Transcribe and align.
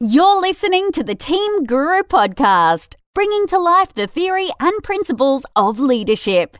You're 0.00 0.40
listening 0.40 0.90
to 0.90 1.04
the 1.04 1.14
Team 1.14 1.62
Guru 1.66 2.02
podcast, 2.02 2.96
bringing 3.14 3.46
to 3.46 3.60
life 3.60 3.94
the 3.94 4.08
theory 4.08 4.48
and 4.58 4.82
principles 4.82 5.46
of 5.54 5.78
leadership. 5.78 6.56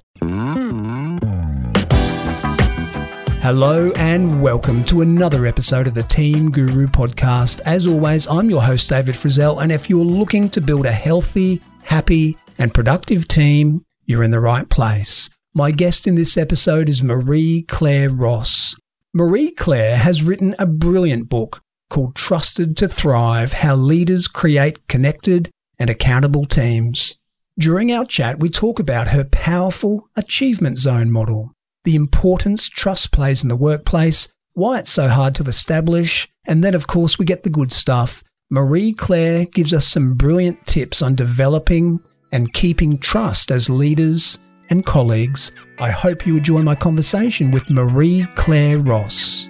Hello 3.42 3.90
and 3.96 4.40
welcome 4.40 4.84
to 4.84 5.00
another 5.00 5.46
episode 5.46 5.88
of 5.88 5.94
the 5.94 6.04
Team 6.04 6.52
Guru 6.52 6.86
podcast. 6.86 7.60
As 7.66 7.88
always, 7.88 8.28
I'm 8.28 8.48
your 8.50 8.62
host, 8.62 8.88
David 8.88 9.16
Frizzell, 9.16 9.60
and 9.60 9.72
if 9.72 9.90
you're 9.90 10.04
looking 10.04 10.48
to 10.50 10.60
build 10.60 10.86
a 10.86 10.92
healthy, 10.92 11.60
happy, 11.82 12.38
and 12.56 12.72
productive 12.72 13.26
team, 13.26 13.84
you're 14.04 14.22
in 14.22 14.30
the 14.30 14.38
right 14.38 14.70
place. 14.70 15.28
My 15.52 15.72
guest 15.72 16.06
in 16.06 16.14
this 16.14 16.36
episode 16.36 16.88
is 16.88 17.02
Marie 17.02 17.64
Claire 17.66 18.10
Ross. 18.10 18.76
Marie 19.12 19.50
Claire 19.50 19.96
has 19.96 20.22
written 20.22 20.54
a 20.56 20.66
brilliant 20.66 21.28
book 21.28 21.62
called 21.90 22.14
Trusted 22.14 22.76
to 22.78 22.88
Thrive 22.88 23.54
How 23.54 23.76
Leaders 23.76 24.28
Create 24.28 24.86
Connected 24.88 25.50
and 25.78 25.90
Accountable 25.90 26.46
Teams. 26.46 27.18
During 27.58 27.92
our 27.92 28.04
chat, 28.04 28.40
we 28.40 28.48
talk 28.48 28.78
about 28.78 29.08
her 29.08 29.24
powerful 29.24 30.08
achievement 30.16 30.78
zone 30.78 31.10
model, 31.10 31.52
the 31.84 31.94
importance 31.94 32.68
trust 32.68 33.12
plays 33.12 33.42
in 33.42 33.48
the 33.48 33.56
workplace, 33.56 34.28
why 34.54 34.78
it's 34.78 34.90
so 34.90 35.08
hard 35.08 35.34
to 35.36 35.44
establish, 35.44 36.28
and 36.46 36.64
then, 36.64 36.74
of 36.74 36.86
course, 36.86 37.18
we 37.18 37.24
get 37.24 37.42
the 37.42 37.50
good 37.50 37.72
stuff. 37.72 38.24
Marie 38.50 38.92
Claire 38.92 39.46
gives 39.46 39.72
us 39.72 39.86
some 39.86 40.14
brilliant 40.14 40.66
tips 40.66 41.02
on 41.02 41.14
developing 41.14 42.00
and 42.32 42.52
keeping 42.52 42.98
trust 42.98 43.50
as 43.50 43.70
leaders 43.70 44.38
and 44.70 44.84
colleagues. 44.84 45.52
I 45.78 45.90
hope 45.90 46.26
you 46.26 46.36
enjoy 46.36 46.62
my 46.62 46.74
conversation 46.74 47.50
with 47.50 47.70
Marie 47.70 48.26
Claire 48.34 48.78
Ross. 48.78 49.48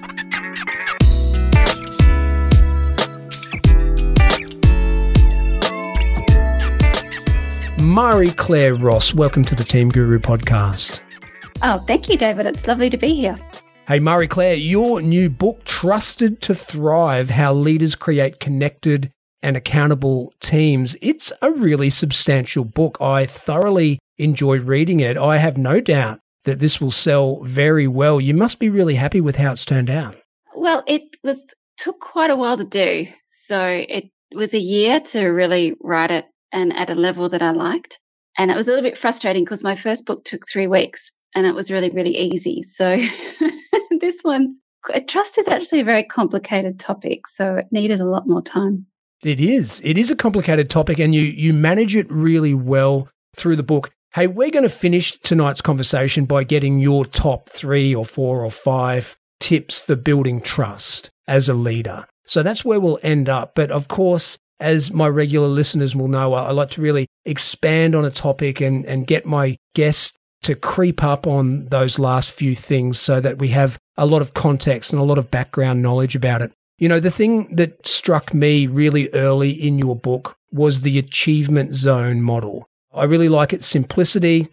Marie 7.85 8.33
Claire 8.33 8.75
Ross, 8.75 9.13
welcome 9.13 9.45
to 9.45 9.55
the 9.55 9.63
Team 9.63 9.91
Guru 9.91 10.19
podcast. 10.19 11.03
Oh, 11.63 11.77
thank 11.87 12.09
you, 12.09 12.17
David. 12.17 12.47
It's 12.47 12.67
lovely 12.67 12.89
to 12.89 12.97
be 12.97 13.13
here. 13.13 13.39
Hey, 13.87 14.01
Marie 14.01 14.27
Claire, 14.27 14.55
your 14.55 15.03
new 15.03 15.29
book, 15.29 15.63
Trusted 15.67 16.41
to 16.41 16.55
Thrive 16.55 17.29
How 17.29 17.53
Leaders 17.53 17.95
Create 17.95 18.41
Connected 18.41 19.13
and 19.43 19.55
Accountable 19.55 20.33
Teams, 20.41 20.97
it's 21.03 21.31
a 21.43 21.53
really 21.53 21.91
substantial 21.91 22.65
book. 22.65 22.97
I 23.03 23.27
thoroughly 23.27 23.99
enjoyed 24.17 24.63
reading 24.63 25.01
it. 25.01 25.19
I 25.19 25.37
have 25.37 25.59
no 25.59 25.79
doubt 25.79 26.21
that 26.45 26.61
this 26.61 26.81
will 26.81 26.91
sell 26.91 27.43
very 27.43 27.87
well. 27.87 28.19
You 28.19 28.33
must 28.33 28.59
be 28.59 28.71
really 28.71 28.95
happy 28.95 29.21
with 29.21 29.37
how 29.37 29.53
it's 29.53 29.67
turned 29.67 29.91
out. 29.91 30.17
Well, 30.57 30.83
it 30.87 31.03
was 31.23 31.45
took 31.77 32.01
quite 32.01 32.31
a 32.31 32.37
while 32.37 32.57
to 32.57 32.65
do. 32.65 33.07
So 33.29 33.63
it 33.63 34.11
was 34.35 34.55
a 34.55 34.59
year 34.59 35.01
to 35.01 35.27
really 35.27 35.75
write 35.83 36.11
it 36.11 36.25
and 36.55 36.75
at 36.75 36.89
a 36.89 36.95
level 36.95 37.29
that 37.29 37.43
I 37.43 37.51
liked. 37.51 38.01
And 38.39 38.51
it 38.51 38.57
was 38.57 38.67
a 38.67 38.71
little 38.71 38.83
bit 38.83 38.97
frustrating 38.97 39.45
because 39.45 39.63
my 39.63 39.75
first 39.75 40.07
book 40.07 40.25
took 40.25 40.47
three 40.47 40.67
weeks 40.67 41.13
and 41.35 41.47
it 41.47 41.55
was 41.55 41.71
really, 41.71 41.91
really 41.91 42.17
easy. 42.17 42.63
So 42.63 42.99
this 44.01 44.23
one's, 44.25 44.57
trust 45.09 45.37
is 45.37 45.49
actually 45.49 45.81
a 45.81 45.85
very 45.85 46.05
complicated 46.05 46.79
topic. 46.79 47.27
So 47.27 47.57
it 47.57 47.67
needed 47.71 48.01
a 48.01 48.07
lot 48.07 48.27
more 48.27 48.43
time. 48.43 48.87
It 49.23 49.41
is. 49.41 49.81
It 49.85 49.99
is 49.99 50.11
a 50.11 50.17
complicated 50.17 50.71
topic 50.71 50.99
and 50.99 51.15
you, 51.15 51.23
you 51.23 51.53
manage 51.53 51.97
it 51.97 52.11
really 52.11 52.55
well 52.55 53.09
through 53.37 53.57
the 53.57 53.63
book. 53.63 53.91
Hey, 54.15 54.27
we're 54.27 54.51
going 54.51 54.65
to 54.65 54.69
finish 54.69 55.19
tonight's 55.21 55.61
conversation 55.61 56.25
by 56.25 56.45
getting 56.45 56.79
your 56.79 57.05
top 57.05 57.51
three 57.51 57.95
or 57.95 58.05
four 58.05 58.45
or 58.45 58.51
five 58.51 59.17
tips 59.41 59.81
for 59.81 59.97
building 59.97 60.41
trust 60.41 61.11
as 61.27 61.49
a 61.49 61.55
leader. 61.55 62.07
So 62.27 62.43
that's 62.43 62.65
where 62.65 62.81
we'll 62.81 63.01
end 63.03 63.29
up. 63.29 63.55
But 63.55 63.71
of 63.71 63.89
course, 63.89 64.39
as 64.61 64.93
my 64.93 65.09
regular 65.09 65.49
listeners 65.49 65.97
will 65.97 66.09
know, 66.09 66.33
I 66.35 66.53
like 66.53 66.71
to 66.73 66.83
really 66.83 67.07
expand 67.25 67.95
on 67.95 68.05
a 68.05 68.11
topic 68.11 68.61
and, 68.61 68.85
and 68.87 69.07
get 69.07 69.27
my 69.27 69.57
guests 69.75 70.15
to 70.43 70.55
creep 70.55 71.03
up 71.03 71.27
on 71.27 71.67
those 71.67 71.99
last 71.99 72.31
few 72.31 72.55
things 72.55 72.99
so 72.99 73.21
that 73.21 73.39
we 73.39 73.49
have 73.49 73.79
a 73.97 74.07
lot 74.07 74.23
of 74.23 74.35
context 74.35 74.93
and 74.93 75.01
a 75.01 75.05
lot 75.05 75.19
of 75.19 75.31
background 75.31 75.83
knowledge 75.83 76.15
about 76.15 76.43
it. 76.43 76.53
You 76.79 76.89
know, 76.89 77.01
the 77.01 77.11
thing 77.11 77.55
that 77.55 77.87
struck 77.87 78.35
me 78.35 78.67
really 78.67 79.09
early 79.15 79.51
in 79.51 79.79
your 79.79 79.97
book 79.97 80.37
was 80.53 80.83
the 80.83 80.99
achievement 80.99 81.75
zone 81.75 82.21
model. 82.21 82.67
I 82.93 83.05
really 83.05 83.29
like 83.29 83.53
its 83.53 83.67
simplicity. 83.67 84.49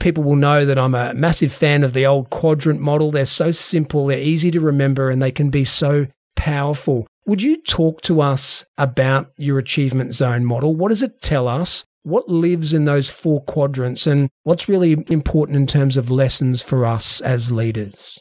People 0.00 0.24
will 0.24 0.36
know 0.36 0.66
that 0.66 0.78
I'm 0.78 0.94
a 0.94 1.14
massive 1.14 1.52
fan 1.52 1.84
of 1.84 1.92
the 1.92 2.06
old 2.06 2.28
quadrant 2.30 2.80
model. 2.80 3.10
They're 3.10 3.24
so 3.24 3.50
simple, 3.50 4.06
they're 4.06 4.18
easy 4.18 4.50
to 4.50 4.60
remember, 4.60 5.10
and 5.10 5.22
they 5.22 5.30
can 5.30 5.50
be 5.50 5.64
so 5.64 6.06
powerful. 6.34 7.06
Would 7.26 7.42
you 7.42 7.60
talk 7.60 8.02
to 8.02 8.20
us 8.20 8.64
about 8.78 9.32
your 9.36 9.58
achievement 9.58 10.14
zone 10.14 10.44
model? 10.44 10.76
What 10.76 10.90
does 10.90 11.02
it 11.02 11.20
tell 11.20 11.48
us? 11.48 11.84
What 12.04 12.28
lives 12.28 12.72
in 12.72 12.84
those 12.84 13.10
four 13.10 13.42
quadrants 13.42 14.06
and 14.06 14.30
what's 14.44 14.68
really 14.68 14.92
important 15.08 15.56
in 15.56 15.66
terms 15.66 15.96
of 15.96 16.08
lessons 16.08 16.62
for 16.62 16.86
us 16.86 17.20
as 17.20 17.50
leaders? 17.50 18.20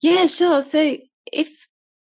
Yeah, 0.00 0.26
sure. 0.26 0.60
So 0.60 0.96
if 1.32 1.68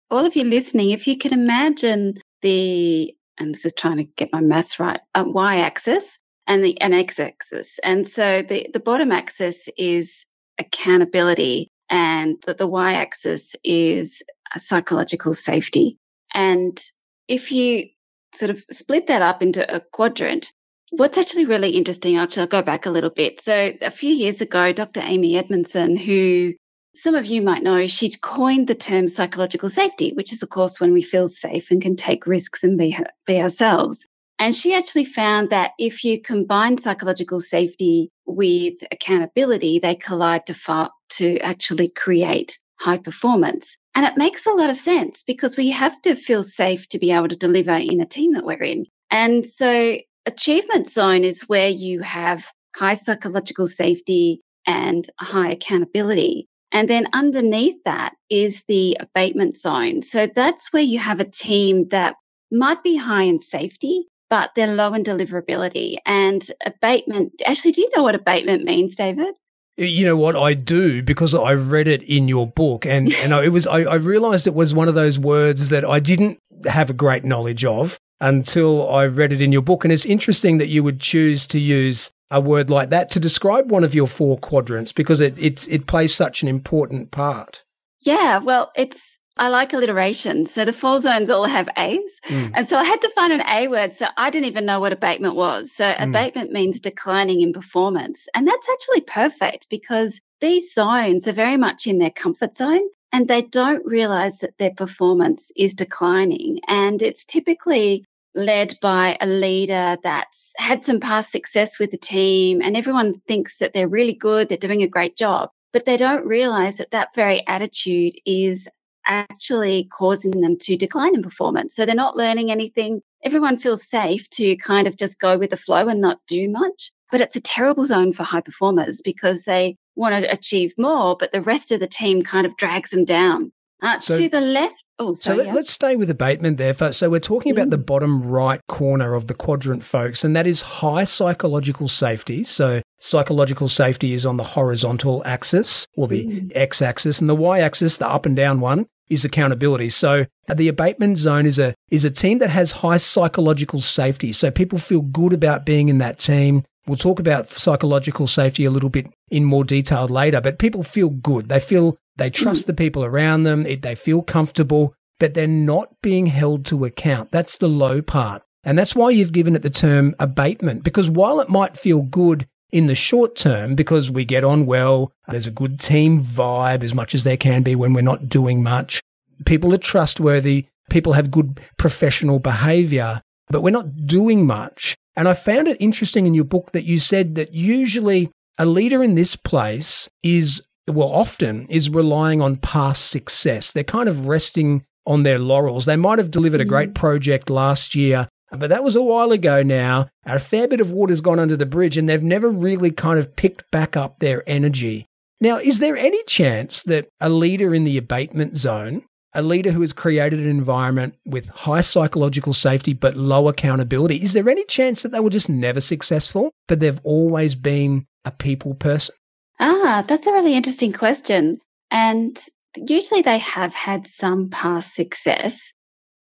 all 0.09 0.25
of 0.25 0.37
you 0.37 0.45
listening, 0.45 0.91
if 0.91 1.05
you 1.05 1.17
can 1.17 1.33
imagine 1.33 2.13
the, 2.41 3.13
and 3.37 3.53
this 3.53 3.65
is 3.65 3.73
trying 3.73 3.97
to 3.97 4.03
get 4.03 4.31
my 4.31 4.39
maths 4.39 4.79
right, 4.79 5.01
a 5.13 5.25
y 5.25 5.57
axis 5.57 6.17
and 6.47 6.63
the 6.63 6.79
an 6.79 6.93
x 6.93 7.19
axis. 7.19 7.77
And 7.83 8.07
so 8.07 8.41
the, 8.41 8.69
the 8.71 8.79
bottom 8.79 9.11
axis 9.11 9.67
is 9.77 10.25
accountability 10.57 11.67
and 11.89 12.37
the, 12.45 12.53
the 12.53 12.67
y 12.67 12.93
axis 12.93 13.53
is 13.65 14.23
psychological 14.57 15.33
safety. 15.33 15.97
And 16.33 16.81
if 17.27 17.51
you 17.51 17.87
sort 18.33 18.51
of 18.51 18.63
split 18.71 19.07
that 19.07 19.21
up 19.21 19.41
into 19.41 19.73
a 19.73 19.79
quadrant, 19.79 20.51
what's 20.91 21.17
actually 21.17 21.45
really 21.45 21.71
interesting, 21.71 22.19
I'll 22.19 22.47
go 22.47 22.61
back 22.61 22.85
a 22.85 22.91
little 22.91 23.09
bit. 23.09 23.41
So 23.41 23.73
a 23.81 23.91
few 23.91 24.13
years 24.13 24.41
ago, 24.41 24.71
Dr. 24.73 25.01
Amy 25.01 25.37
Edmondson, 25.37 25.95
who 25.95 26.53
some 26.93 27.15
of 27.15 27.25
you 27.25 27.41
might 27.41 27.63
know, 27.63 27.87
she'd 27.87 28.21
coined 28.21 28.67
the 28.67 28.75
term 28.75 29.07
psychological 29.07 29.69
safety, 29.69 30.11
which 30.13 30.33
is, 30.33 30.43
of 30.43 30.49
course, 30.49 30.79
when 30.79 30.91
we 30.91 31.01
feel 31.01 31.27
safe 31.27 31.71
and 31.71 31.81
can 31.81 31.95
take 31.95 32.27
risks 32.27 32.63
and 32.63 32.77
be, 32.77 32.97
be 33.25 33.41
ourselves. 33.41 34.05
And 34.39 34.53
she 34.53 34.73
actually 34.73 35.05
found 35.05 35.51
that 35.51 35.71
if 35.77 36.03
you 36.03 36.19
combine 36.19 36.77
psychological 36.77 37.39
safety 37.39 38.09
with 38.25 38.73
accountability, 38.91 39.79
they 39.79 39.95
collide 39.95 40.45
to, 40.47 40.89
to 41.11 41.37
actually 41.39 41.89
create 41.89 42.57
high 42.81 42.97
performance. 42.97 43.77
And 43.95 44.05
it 44.05 44.17
makes 44.17 44.45
a 44.45 44.51
lot 44.51 44.69
of 44.69 44.77
sense 44.77 45.23
because 45.23 45.55
we 45.57 45.69
have 45.69 46.01
to 46.01 46.15
feel 46.15 46.43
safe 46.43 46.87
to 46.89 46.99
be 46.99 47.11
able 47.11 47.27
to 47.27 47.35
deliver 47.35 47.73
in 47.73 48.01
a 48.01 48.05
team 48.05 48.33
that 48.33 48.45
we're 48.45 48.63
in. 48.63 48.85
And 49.11 49.45
so 49.45 49.97
achievement 50.25 50.89
zone 50.89 51.23
is 51.23 51.47
where 51.47 51.69
you 51.69 52.01
have 52.01 52.51
high 52.75 52.93
psychological 52.93 53.67
safety 53.67 54.41
and 54.65 55.07
high 55.19 55.51
accountability. 55.51 56.47
And 56.71 56.89
then 56.89 57.07
underneath 57.13 57.75
that 57.83 58.13
is 58.29 58.63
the 58.67 58.97
abatement 58.99 59.57
zone. 59.57 60.01
So 60.01 60.27
that's 60.27 60.71
where 60.71 60.81
you 60.81 60.99
have 60.99 61.19
a 61.19 61.29
team 61.29 61.89
that 61.89 62.15
might 62.51 62.81
be 62.81 62.95
high 62.95 63.23
in 63.23 63.39
safety, 63.39 64.05
but 64.29 64.51
they're 64.55 64.73
low 64.73 64.93
in 64.93 65.03
deliverability. 65.03 65.97
And 66.05 66.41
abatement, 66.65 67.41
actually, 67.45 67.73
do 67.73 67.81
you 67.81 67.89
know 67.95 68.03
what 68.03 68.15
abatement 68.15 68.63
means, 68.63 68.95
David? 68.95 69.33
You 69.77 70.05
know 70.05 70.17
what 70.17 70.35
I 70.35 70.53
do 70.53 71.01
because 71.01 71.33
I 71.33 71.53
read 71.53 71.87
it 71.87 72.03
in 72.03 72.27
your 72.27 72.47
book, 72.47 72.85
and 72.85 73.13
and 73.23 73.33
it 73.33 73.49
was 73.49 73.67
I, 73.67 73.81
I 73.81 73.95
realized 73.95 74.47
it 74.47 74.53
was 74.53 74.73
one 74.73 74.87
of 74.87 74.95
those 74.95 75.17
words 75.17 75.69
that 75.69 75.85
I 75.85 75.99
didn't 75.99 76.39
have 76.65 76.89
a 76.89 76.93
great 76.93 77.23
knowledge 77.23 77.65
of 77.65 77.97
until 78.19 78.87
I 78.89 79.07
read 79.07 79.33
it 79.33 79.41
in 79.41 79.51
your 79.51 79.63
book. 79.63 79.83
And 79.83 79.91
it's 79.91 80.05
interesting 80.05 80.59
that 80.59 80.67
you 80.67 80.83
would 80.83 80.99
choose 80.99 81.47
to 81.47 81.59
use 81.59 82.11
a 82.29 82.39
word 82.39 82.69
like 82.69 82.91
that 82.91 83.09
to 83.11 83.19
describe 83.19 83.71
one 83.71 83.83
of 83.83 83.95
your 83.95 84.07
four 84.07 84.37
quadrants 84.37 84.91
because 84.91 85.21
it 85.21 85.37
it, 85.39 85.67
it 85.67 85.87
plays 85.87 86.13
such 86.13 86.41
an 86.41 86.47
important 86.47 87.11
part. 87.11 87.63
Yeah, 88.01 88.39
well, 88.39 88.71
it's 88.75 89.19
I 89.41 89.47
like 89.47 89.73
alliteration. 89.73 90.45
So 90.45 90.65
the 90.65 90.71
four 90.71 90.99
zones 90.99 91.31
all 91.31 91.45
have 91.45 91.67
A's. 91.75 92.19
Mm. 92.25 92.51
And 92.53 92.67
so 92.69 92.77
I 92.77 92.83
had 92.83 93.01
to 93.01 93.09
find 93.09 93.33
an 93.33 93.41
A 93.47 93.67
word. 93.67 93.95
So 93.95 94.05
I 94.15 94.29
didn't 94.29 94.45
even 94.45 94.67
know 94.67 94.79
what 94.79 94.93
abatement 94.93 95.33
was. 95.33 95.71
So 95.71 95.85
mm. 95.85 96.09
abatement 96.09 96.51
means 96.51 96.79
declining 96.79 97.41
in 97.41 97.51
performance. 97.51 98.29
And 98.35 98.47
that's 98.47 98.69
actually 98.69 99.01
perfect 99.01 99.67
because 99.67 100.21
these 100.41 100.71
zones 100.71 101.27
are 101.27 101.31
very 101.31 101.57
much 101.57 101.87
in 101.87 101.97
their 101.97 102.11
comfort 102.11 102.55
zone 102.55 102.87
and 103.11 103.27
they 103.27 103.41
don't 103.41 103.83
realize 103.83 104.41
that 104.41 104.59
their 104.59 104.75
performance 104.75 105.51
is 105.57 105.73
declining. 105.73 106.59
And 106.67 107.01
it's 107.01 107.25
typically 107.25 108.05
led 108.35 108.75
by 108.79 109.17
a 109.21 109.25
leader 109.25 109.97
that's 110.03 110.53
had 110.59 110.83
some 110.83 110.99
past 110.99 111.31
success 111.31 111.79
with 111.79 111.89
the 111.89 111.97
team 111.97 112.61
and 112.61 112.77
everyone 112.77 113.19
thinks 113.27 113.57
that 113.57 113.73
they're 113.73 113.87
really 113.87 114.13
good, 114.13 114.49
they're 114.49 114.57
doing 114.59 114.83
a 114.83 114.87
great 114.87 115.17
job. 115.17 115.49
But 115.73 115.85
they 115.85 115.97
don't 115.97 116.27
realize 116.27 116.77
that 116.77 116.91
that 116.91 117.15
very 117.15 117.43
attitude 117.47 118.13
is 118.23 118.69
actually 119.11 119.85
causing 119.91 120.41
them 120.41 120.57
to 120.61 120.75
decline 120.77 121.15
in 121.15 121.21
performance. 121.21 121.75
So 121.75 121.85
they're 121.85 121.95
not 121.95 122.15
learning 122.17 122.49
anything. 122.51 123.01
Everyone 123.23 123.57
feels 123.57 123.87
safe 123.87 124.29
to 124.31 124.55
kind 124.57 124.87
of 124.87 124.97
just 124.97 125.19
go 125.19 125.37
with 125.37 125.49
the 125.51 125.57
flow 125.57 125.87
and 125.87 126.01
not 126.01 126.19
do 126.27 126.49
much. 126.49 126.91
But 127.11 127.21
it's 127.21 127.35
a 127.35 127.41
terrible 127.41 127.83
zone 127.85 128.13
for 128.13 128.23
high 128.23 128.41
performers 128.41 129.01
because 129.03 129.43
they 129.43 129.75
want 129.95 130.15
to 130.23 130.31
achieve 130.31 130.73
more, 130.77 131.17
but 131.17 131.31
the 131.31 131.41
rest 131.41 131.71
of 131.71 131.79
the 131.81 131.87
team 131.87 132.21
kind 132.21 132.45
of 132.47 132.55
drags 132.57 132.91
them 132.91 133.03
down. 133.05 133.51
Uh, 133.81 133.97
so, 133.99 134.17
to 134.17 134.29
the 134.29 134.39
left, 134.41 134.83
Oh, 134.99 135.15
So 135.15 135.31
so, 135.31 135.35
let, 135.37 135.47
yeah. 135.47 135.55
us 135.55 135.69
stay 135.71 135.95
with 135.95 136.11
abatement 136.11 136.57
there. 136.59 136.75
So 136.93 137.09
we're 137.09 137.19
talking 137.19 137.51
about 137.51 137.71
the 137.71 137.77
Mm. 137.79 137.85
bottom 137.87 138.21
right 138.21 138.61
corner 138.67 139.15
of 139.15 139.25
the 139.25 139.33
quadrant, 139.33 139.83
folks, 139.83 140.23
and 140.23 140.35
that 140.35 140.45
is 140.45 140.61
high 140.61 141.05
psychological 141.05 141.87
safety. 141.87 142.43
So 142.43 142.81
psychological 142.99 143.67
safety 143.67 144.13
is 144.13 144.27
on 144.27 144.37
the 144.37 144.43
horizontal 144.43 145.23
axis 145.25 145.87
or 145.97 146.07
the 146.07 146.25
Mm. 146.27 146.51
x 146.53 146.81
axis, 146.83 147.19
and 147.19 147.27
the 147.27 147.33
y 147.35 147.59
axis, 147.59 147.97
the 147.97 148.07
up 148.07 148.27
and 148.27 148.35
down 148.35 148.59
one, 148.59 148.85
is 149.11 149.25
accountability. 149.25 149.89
So 149.89 150.25
uh, 150.49 150.53
the 150.53 150.67
abatement 150.67 151.17
zone 151.17 151.45
is 151.45 151.59
a 151.59 151.75
is 151.89 152.05
a 152.05 152.11
team 152.11 152.37
that 152.39 152.49
has 152.49 152.71
high 152.71 152.97
psychological 152.97 153.81
safety. 153.81 154.31
So 154.31 154.49
people 154.49 154.79
feel 154.79 155.01
good 155.01 155.33
about 155.33 155.65
being 155.65 155.89
in 155.89 155.97
that 155.99 156.17
team. 156.17 156.63
We'll 156.87 156.97
talk 156.97 157.19
about 157.19 157.47
psychological 157.47 158.25
safety 158.25 158.65
a 158.65 158.71
little 158.71 158.89
bit 158.89 159.07
in 159.29 159.45
more 159.45 159.63
detail 159.63 160.07
later, 160.07 160.41
but 160.41 160.57
people 160.57 160.83
feel 160.83 161.09
good. 161.09 161.49
They 161.49 161.59
feel 161.59 161.97
they 162.15 162.29
trust 162.29 162.65
the 162.65 162.73
people 162.73 163.05
around 163.05 163.43
them. 163.43 163.65
It, 163.65 163.81
they 163.81 163.95
feel 163.95 164.21
comfortable, 164.23 164.93
but 165.19 165.33
they're 165.33 165.47
not 165.47 165.89
being 166.01 166.27
held 166.27 166.65
to 166.67 166.85
account. 166.85 167.31
That's 167.31 167.57
the 167.57 167.69
low 167.69 168.01
part. 168.01 168.41
And 168.63 168.77
that's 168.77 168.95
why 168.95 169.09
you've 169.11 169.31
given 169.31 169.55
it 169.55 169.63
the 169.63 169.69
term 169.69 170.15
abatement, 170.19 170.83
because 170.83 171.09
while 171.09 171.39
it 171.39 171.49
might 171.49 171.77
feel 171.77 172.01
good 172.01 172.47
in 172.71 172.87
the 172.87 172.95
short 172.95 173.35
term, 173.35 173.75
because 173.75 174.09
we 174.09 174.25
get 174.25 174.43
on 174.43 174.65
well, 174.65 175.11
there's 175.27 175.47
a 175.47 175.51
good 175.51 175.79
team 175.79 176.21
vibe 176.21 176.83
as 176.83 176.93
much 176.93 177.13
as 177.13 177.23
there 177.23 177.37
can 177.37 177.63
be 177.63 177.75
when 177.75 177.93
we're 177.93 178.01
not 178.01 178.29
doing 178.29 178.63
much. 178.63 179.01
People 179.45 179.73
are 179.73 179.77
trustworthy. 179.77 180.67
People 180.89 181.13
have 181.13 181.31
good 181.31 181.59
professional 181.77 182.39
behavior, 182.39 183.21
but 183.49 183.61
we're 183.61 183.71
not 183.71 184.05
doing 184.05 184.45
much. 184.45 184.95
And 185.15 185.27
I 185.27 185.33
found 185.33 185.67
it 185.67 185.77
interesting 185.79 186.27
in 186.27 186.33
your 186.33 186.45
book 186.45 186.71
that 186.71 186.85
you 186.85 186.99
said 186.99 187.35
that 187.35 187.53
usually 187.53 188.29
a 188.57 188.65
leader 188.65 189.03
in 189.03 189.15
this 189.15 189.35
place 189.35 190.09
is, 190.23 190.61
well, 190.87 191.11
often 191.11 191.65
is 191.67 191.89
relying 191.89 192.41
on 192.41 192.57
past 192.57 193.09
success. 193.09 193.71
They're 193.71 193.83
kind 193.83 194.09
of 194.09 194.27
resting 194.27 194.85
on 195.05 195.23
their 195.23 195.39
laurels. 195.39 195.85
They 195.85 195.95
might 195.95 196.19
have 196.19 196.31
delivered 196.31 196.61
a 196.61 196.65
great 196.65 196.91
mm. 196.91 196.95
project 196.95 197.49
last 197.49 197.95
year, 197.95 198.27
but 198.57 198.69
that 198.69 198.83
was 198.83 198.95
a 198.95 199.01
while 199.01 199.31
ago 199.31 199.63
now. 199.63 200.09
A 200.25 200.39
fair 200.39 200.67
bit 200.67 200.81
of 200.81 200.91
water's 200.91 201.21
gone 201.21 201.39
under 201.39 201.57
the 201.57 201.65
bridge 201.65 201.97
and 201.97 202.07
they've 202.07 202.21
never 202.21 202.49
really 202.49 202.91
kind 202.91 203.19
of 203.19 203.35
picked 203.35 203.69
back 203.71 203.95
up 203.95 204.19
their 204.19 204.43
energy. 204.47 205.07
Now, 205.39 205.57
is 205.57 205.79
there 205.79 205.97
any 205.97 206.21
chance 206.25 206.83
that 206.83 207.09
a 207.19 207.29
leader 207.29 207.73
in 207.73 207.83
the 207.83 207.97
abatement 207.97 208.57
zone, 208.57 209.03
a 209.33 209.41
leader 209.41 209.71
who 209.71 209.81
has 209.81 209.93
created 209.93 210.39
an 210.39 210.47
environment 210.47 211.15
with 211.25 211.49
high 211.49 211.81
psychological 211.81 212.53
safety 212.53 212.93
but 212.93 213.17
low 213.17 213.47
accountability, 213.47 214.17
is 214.17 214.33
there 214.33 214.47
any 214.49 214.65
chance 214.65 215.01
that 215.01 215.11
they 215.11 215.19
were 215.19 215.29
just 215.29 215.49
never 215.49 215.81
successful, 215.81 216.51
but 216.67 216.79
they've 216.79 216.99
always 217.03 217.55
been 217.55 218.05
a 218.23 218.31
people 218.31 218.75
person? 218.75 219.15
Ah, 219.59 220.03
that's 220.07 220.27
a 220.27 220.33
really 220.33 220.53
interesting 220.53 220.93
question. 220.93 221.59
And 221.89 222.37
usually 222.75 223.21
they 223.21 223.39
have 223.39 223.73
had 223.73 224.07
some 224.07 224.47
past 224.49 224.93
success, 224.93 225.71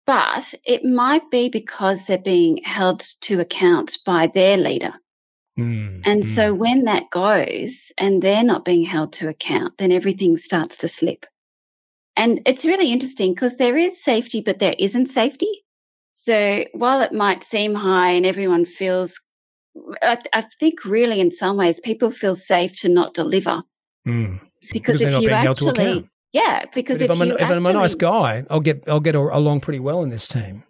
but 0.10 0.56
it 0.66 0.84
might 0.84 1.30
be 1.30 1.50
because 1.50 2.08
they're 2.08 2.18
being 2.18 2.60
held 2.64 3.02
to 3.22 3.40
account 3.40 4.00
by 4.08 4.26
their 4.26 4.58
leader. 4.58 4.92
Mm, 5.56 6.02
And 6.04 6.24
mm. 6.24 6.26
so 6.26 6.52
when 6.52 6.86
that 6.86 7.12
goes 7.12 7.92
and 7.96 8.20
they're 8.20 8.44
not 8.44 8.66
being 8.66 8.84
held 8.84 9.14
to 9.14 9.30
account, 9.30 9.78
then 9.78 9.92
everything 9.92 10.36
starts 10.36 10.78
to 10.78 10.88
slip. 10.88 11.28
And 12.16 12.42
it's 12.48 12.66
really 12.66 12.92
interesting 12.92 13.36
because 13.36 13.58
there 13.58 13.78
is 13.78 14.04
safety, 14.04 14.42
but 14.42 14.58
there 14.58 14.74
isn't 14.80 15.06
safety. 15.06 15.64
So 16.14 16.66
while 16.74 17.02
it 17.02 17.14
might 17.14 17.44
seem 17.44 17.76
high 17.76 18.10
and 18.14 18.26
everyone 18.26 18.66
feels, 18.66 19.22
I, 20.02 20.18
I 20.34 20.42
think 20.60 20.86
really 20.86 21.20
in 21.20 21.30
some 21.32 21.56
ways 21.56 21.80
people 21.80 22.10
feel 22.10 22.34
safe 22.34 22.76
to 22.78 22.90
not 22.90 23.14
deliver 23.14 23.62
Mm. 24.08 24.40
because, 24.72 24.98
they're 24.98 25.10
if 25.10 25.22
you 25.22 25.28
being 25.28 25.40
held 25.40 25.58
to 25.58 25.70
actually. 25.70 26.10
Yeah, 26.32 26.64
because 26.74 27.02
if, 27.02 27.10
if, 27.10 27.20
I'm, 27.20 27.28
you 27.28 27.38
a, 27.38 27.42
if 27.42 27.50
I'm 27.50 27.66
a 27.66 27.74
nice 27.74 27.96
guy, 27.96 28.46
I'll 28.50 28.60
get 28.60 28.84
I'll 28.88 29.00
get 29.00 29.16
along 29.16 29.62
pretty 29.62 29.80
well 29.80 30.04
in 30.04 30.10
this 30.10 30.28
team. 30.28 30.64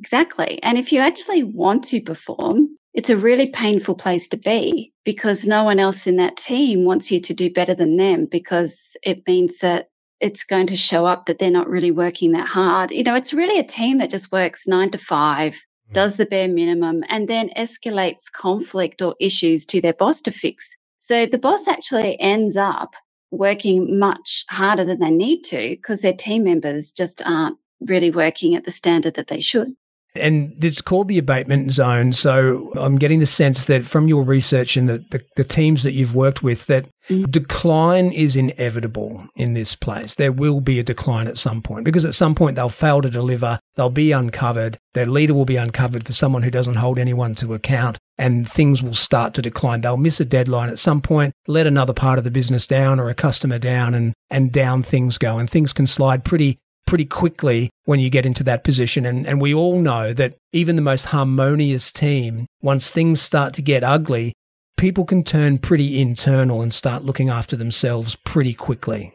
Exactly. 0.00 0.60
And 0.62 0.76
if 0.76 0.92
you 0.92 1.00
actually 1.00 1.44
want 1.44 1.84
to 1.84 2.00
perform, 2.00 2.68
it's 2.94 3.10
a 3.10 3.16
really 3.16 3.48
painful 3.48 3.94
place 3.94 4.26
to 4.28 4.36
be 4.36 4.92
because 5.04 5.46
no 5.46 5.64
one 5.64 5.78
else 5.78 6.06
in 6.06 6.16
that 6.16 6.36
team 6.36 6.84
wants 6.84 7.10
you 7.10 7.20
to 7.20 7.34
do 7.34 7.50
better 7.50 7.74
than 7.74 7.96
them 7.96 8.26
because 8.26 8.96
it 9.02 9.26
means 9.26 9.58
that 9.58 9.88
it's 10.20 10.44
going 10.44 10.66
to 10.68 10.76
show 10.76 11.06
up 11.06 11.26
that 11.26 11.38
they're 11.38 11.50
not 11.50 11.68
really 11.68 11.90
working 11.90 12.32
that 12.32 12.48
hard. 12.48 12.90
You 12.90 13.02
know, 13.02 13.14
it's 13.14 13.34
really 13.34 13.58
a 13.58 13.64
team 13.64 13.98
that 13.98 14.10
just 14.10 14.32
works 14.32 14.66
nine 14.66 14.90
to 14.90 14.98
five, 14.98 15.54
hmm. 15.88 15.92
does 15.92 16.16
the 16.16 16.26
bare 16.26 16.48
minimum, 16.48 17.04
and 17.08 17.28
then 17.28 17.50
escalates 17.56 18.30
conflict 18.32 19.02
or 19.02 19.14
issues 19.20 19.64
to 19.66 19.80
their 19.80 19.92
boss 19.92 20.20
to 20.22 20.30
fix. 20.30 20.76
So 20.98 21.26
the 21.26 21.38
boss 21.38 21.68
actually 21.68 22.18
ends 22.20 22.56
up 22.56 22.94
working 23.38 23.98
much 23.98 24.44
harder 24.48 24.84
than 24.84 25.00
they 25.00 25.10
need 25.10 25.42
to 25.44 25.70
because 25.70 26.00
their 26.00 26.12
team 26.12 26.44
members 26.44 26.90
just 26.90 27.22
aren't 27.26 27.58
really 27.80 28.10
working 28.10 28.54
at 28.54 28.64
the 28.64 28.70
standard 28.70 29.14
that 29.14 29.28
they 29.28 29.40
should. 29.40 29.74
And 30.16 30.54
it's 30.62 30.80
called 30.80 31.08
the 31.08 31.18
abatement 31.18 31.72
zone. 31.72 32.12
So 32.12 32.72
I'm 32.76 32.98
getting 32.98 33.18
the 33.20 33.26
sense 33.26 33.64
that 33.64 33.84
from 33.84 34.06
your 34.06 34.22
research 34.22 34.76
and 34.76 34.88
the, 34.88 35.04
the, 35.10 35.22
the 35.36 35.44
teams 35.44 35.82
that 35.82 35.92
you've 35.92 36.14
worked 36.14 36.42
with, 36.42 36.66
that 36.66 36.86
Mm. 37.10 37.30
decline 37.30 38.10
is 38.12 38.34
inevitable 38.34 39.26
in 39.36 39.52
this 39.52 39.76
place. 39.76 40.14
There 40.14 40.32
will 40.32 40.62
be 40.62 40.78
a 40.78 40.82
decline 40.82 41.26
at 41.26 41.36
some 41.36 41.60
point 41.60 41.84
because 41.84 42.06
at 42.06 42.14
some 42.14 42.34
point 42.34 42.56
they'll 42.56 42.70
fail 42.70 43.02
to 43.02 43.10
deliver. 43.10 43.58
They'll 43.76 43.90
be 43.90 44.10
uncovered. 44.10 44.78
Their 44.94 45.04
leader 45.04 45.34
will 45.34 45.44
be 45.44 45.56
uncovered 45.56 46.06
for 46.06 46.14
someone 46.14 46.44
who 46.44 46.50
doesn't 46.50 46.76
hold 46.76 46.98
anyone 46.98 47.34
to 47.36 47.52
account 47.52 47.98
and 48.16 48.48
things 48.48 48.82
will 48.82 48.94
start 48.94 49.34
to 49.34 49.42
decline. 49.42 49.82
They'll 49.82 49.98
miss 49.98 50.18
a 50.18 50.24
deadline 50.24 50.70
at 50.70 50.78
some 50.78 51.02
point, 51.02 51.34
let 51.46 51.66
another 51.66 51.92
part 51.92 52.16
of 52.16 52.24
the 52.24 52.30
business 52.30 52.66
down 52.66 52.98
or 52.98 53.10
a 53.10 53.14
customer 53.14 53.58
down 53.58 53.92
and, 53.92 54.14
and 54.30 54.50
down 54.50 54.82
things 54.82 55.18
go. 55.18 55.36
And 55.36 55.50
things 55.50 55.74
can 55.74 55.86
slide 55.86 56.24
pretty 56.24 56.56
pretty 56.86 57.04
quickly 57.04 57.70
when 57.84 58.00
you 58.00 58.10
get 58.10 58.26
into 58.26 58.44
that 58.44 58.64
position. 58.64 59.06
And, 59.06 59.26
and 59.26 59.40
we 59.40 59.54
all 59.54 59.80
know 59.80 60.12
that 60.12 60.36
even 60.52 60.76
the 60.76 60.82
most 60.82 61.06
harmonious 61.06 61.92
team, 61.92 62.46
once 62.62 62.90
things 62.90 63.20
start 63.20 63.54
to 63.54 63.62
get 63.62 63.84
ugly, 63.84 64.32
people 64.76 65.04
can 65.04 65.24
turn 65.24 65.58
pretty 65.58 66.00
internal 66.00 66.62
and 66.62 66.72
start 66.72 67.04
looking 67.04 67.30
after 67.30 67.56
themselves 67.56 68.16
pretty 68.16 68.54
quickly. 68.54 69.12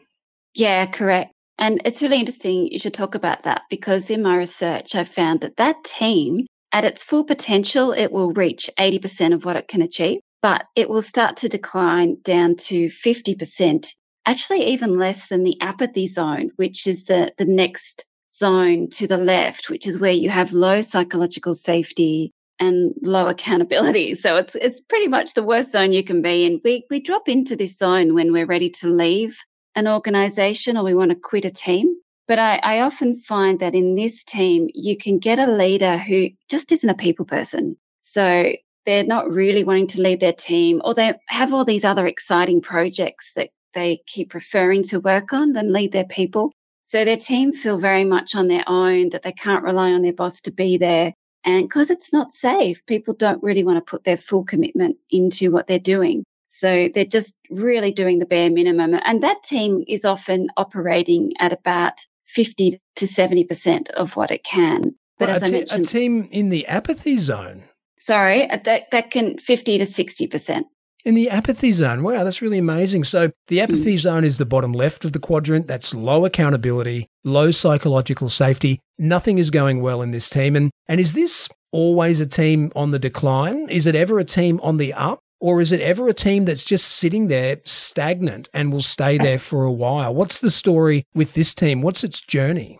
Yeah, 0.55 0.85
correct. 0.85 1.31
And 1.57 1.81
it's 1.83 2.01
really 2.01 2.19
interesting 2.19 2.67
you 2.71 2.79
should 2.79 2.93
talk 2.93 3.15
about 3.15 3.43
that 3.43 3.63
because 3.69 4.09
in 4.09 4.21
my 4.21 4.35
research, 4.35 4.95
I 4.95 5.03
found 5.03 5.41
that 5.41 5.57
that 5.57 5.83
team, 5.83 6.45
at 6.71 6.85
its 6.85 7.03
full 7.03 7.25
potential, 7.25 7.91
it 7.91 8.11
will 8.11 8.31
reach 8.31 8.69
80% 8.79 9.33
of 9.33 9.43
what 9.43 9.57
it 9.57 9.67
can 9.67 9.81
achieve, 9.81 10.21
but 10.41 10.65
it 10.75 10.87
will 10.87 11.01
start 11.01 11.37
to 11.37 11.49
decline 11.49 12.17
down 12.23 12.55
to 12.67 12.85
50%, 12.85 13.87
actually, 14.25 14.65
even 14.67 14.97
less 14.97 15.27
than 15.27 15.43
the 15.43 15.59
apathy 15.61 16.07
zone, 16.07 16.51
which 16.55 16.87
is 16.87 17.05
the, 17.05 17.33
the 17.37 17.45
next 17.45 18.05
zone 18.31 18.87
to 18.89 19.07
the 19.07 19.17
left, 19.17 19.69
which 19.69 19.87
is 19.87 19.99
where 19.99 20.11
you 20.11 20.29
have 20.29 20.53
low 20.53 20.81
psychological 20.81 21.53
safety 21.53 22.31
and 22.59 22.93
low 23.01 23.27
accountability. 23.33 24.15
So 24.15 24.35
it's 24.35 24.55
it's 24.55 24.81
pretty 24.81 25.07
much 25.07 25.33
the 25.33 25.43
worst 25.43 25.71
zone 25.71 25.91
you 25.91 26.03
can 26.03 26.21
be 26.21 26.45
in. 26.45 26.61
We 26.63 26.85
we 26.89 26.99
drop 26.99 27.27
into 27.27 27.55
this 27.55 27.77
zone 27.77 28.13
when 28.13 28.31
we're 28.31 28.45
ready 28.45 28.69
to 28.81 28.89
leave 28.89 29.39
an 29.75 29.87
organization 29.87 30.77
or 30.77 30.83
we 30.83 30.95
want 30.95 31.11
to 31.11 31.15
quit 31.15 31.45
a 31.45 31.49
team. 31.49 31.95
But 32.27 32.37
I, 32.37 32.57
I 32.57 32.81
often 32.81 33.15
find 33.15 33.59
that 33.59 33.73
in 33.73 33.95
this 33.95 34.23
team, 34.23 34.69
you 34.75 34.95
can 34.95 35.17
get 35.17 35.39
a 35.39 35.51
leader 35.51 35.97
who 35.97 36.29
just 36.47 36.71
isn't 36.71 36.89
a 36.89 36.93
people 36.93 37.25
person. 37.25 37.75
So 38.01 38.53
they're 38.85 39.03
not 39.03 39.31
really 39.31 39.63
wanting 39.63 39.87
to 39.87 40.01
lead 40.01 40.19
their 40.19 40.33
team 40.33 40.81
or 40.83 40.93
they 40.93 41.13
have 41.27 41.53
all 41.53 41.65
these 41.65 41.85
other 41.85 42.05
exciting 42.05 42.61
projects 42.61 43.33
that 43.35 43.49
they 43.79 44.01
keep 44.05 44.29
preferring 44.29 44.83
to 44.83 44.99
work 44.99 45.31
on 45.33 45.53
than 45.53 45.71
lead 45.73 45.91
their 45.93 46.05
people. 46.05 46.51
So 46.83 47.05
their 47.05 47.17
team 47.17 47.53
feel 47.53 47.77
very 47.77 48.03
much 48.03 48.35
on 48.35 48.47
their 48.47 48.63
own, 48.67 49.09
that 49.09 49.21
they 49.21 49.31
can't 49.31 49.63
rely 49.63 49.91
on 49.91 50.01
their 50.01 50.13
boss 50.13 50.41
to 50.41 50.51
be 50.51 50.77
there. 50.77 51.13
And 51.45 51.67
because 51.67 51.89
it's 51.89 52.11
not 52.11 52.33
safe, 52.33 52.85
people 52.87 53.13
don't 53.13 53.41
really 53.41 53.63
want 53.63 53.77
to 53.77 53.89
put 53.89 54.03
their 54.03 54.17
full 54.17 54.43
commitment 54.43 54.97
into 55.09 55.51
what 55.51 55.67
they're 55.67 55.79
doing. 55.79 56.23
So 56.49 56.89
they're 56.93 57.05
just 57.05 57.37
really 57.49 57.91
doing 57.91 58.19
the 58.19 58.25
bare 58.25 58.49
minimum. 58.49 58.99
And 59.05 59.23
that 59.23 59.43
team 59.43 59.83
is 59.87 60.03
often 60.03 60.49
operating 60.57 61.33
at 61.39 61.53
about 61.53 61.99
50 62.25 62.79
to 62.95 63.05
70% 63.05 63.89
of 63.91 64.15
what 64.15 64.31
it 64.31 64.43
can. 64.43 64.95
But 65.19 65.27
Well, 65.27 65.35
as 65.35 65.43
a, 65.43 65.45
I 65.45 65.49
te- 65.49 65.55
mentioned, 65.55 65.85
a 65.85 65.87
team 65.87 66.27
in 66.31 66.49
the 66.49 66.67
apathy 66.67 67.17
zone. 67.17 67.63
sorry, 67.99 68.49
uh, 68.49 68.57
that, 68.65 68.91
that 68.91 69.11
can 69.11 69.37
50 69.37 69.77
to 69.77 69.85
60%. 69.85 70.63
In 71.05 71.15
the 71.15 71.29
apathy 71.29 71.71
zone. 71.71 72.03
Wow, 72.03 72.23
that's 72.23 72.41
really 72.41 72.57
amazing. 72.57 73.05
So, 73.05 73.31
the 73.47 73.57
hmm. 73.57 73.63
apathy 73.63 73.97
zone 73.97 74.25
is 74.25 74.37
the 74.37 74.45
bottom 74.45 74.73
left 74.73 75.05
of 75.05 75.13
the 75.13 75.19
quadrant. 75.19 75.67
That's 75.67 75.93
low 75.93 76.25
accountability, 76.25 77.07
low 77.23 77.51
psychological 77.51 78.29
safety. 78.29 78.79
Nothing 78.97 79.37
is 79.37 79.49
going 79.49 79.81
well 79.81 80.01
in 80.01 80.11
this 80.11 80.29
team. 80.29 80.55
And, 80.55 80.71
and 80.87 80.99
is 80.99 81.13
this 81.13 81.47
always 81.71 82.19
a 82.19 82.25
team 82.25 82.71
on 82.75 82.91
the 82.91 82.99
decline? 82.99 83.69
Is 83.69 83.85
it 83.85 83.95
ever 83.95 84.19
a 84.19 84.25
team 84.25 84.59
on 84.61 84.77
the 84.77 84.93
up? 84.93 85.19
Or 85.41 85.61
is 85.61 85.71
it 85.71 85.79
ever 85.79 86.09
a 86.09 86.13
team 86.13 86.43
that's 86.43 86.65
just 86.65 86.85
sitting 86.85 87.29
there 87.29 87.61
stagnant 87.63 88.49
and 88.53 88.73
will 88.73 88.81
stay 88.81 89.17
there 89.19 89.39
for 89.39 89.63
a 89.63 89.71
while? 89.71 90.13
What's 90.13 90.39
the 90.39 90.51
story 90.51 91.05
with 91.13 91.33
this 91.33 91.53
team? 91.53 91.81
What's 91.81 92.03
its 92.03 92.19
journey? 92.21 92.79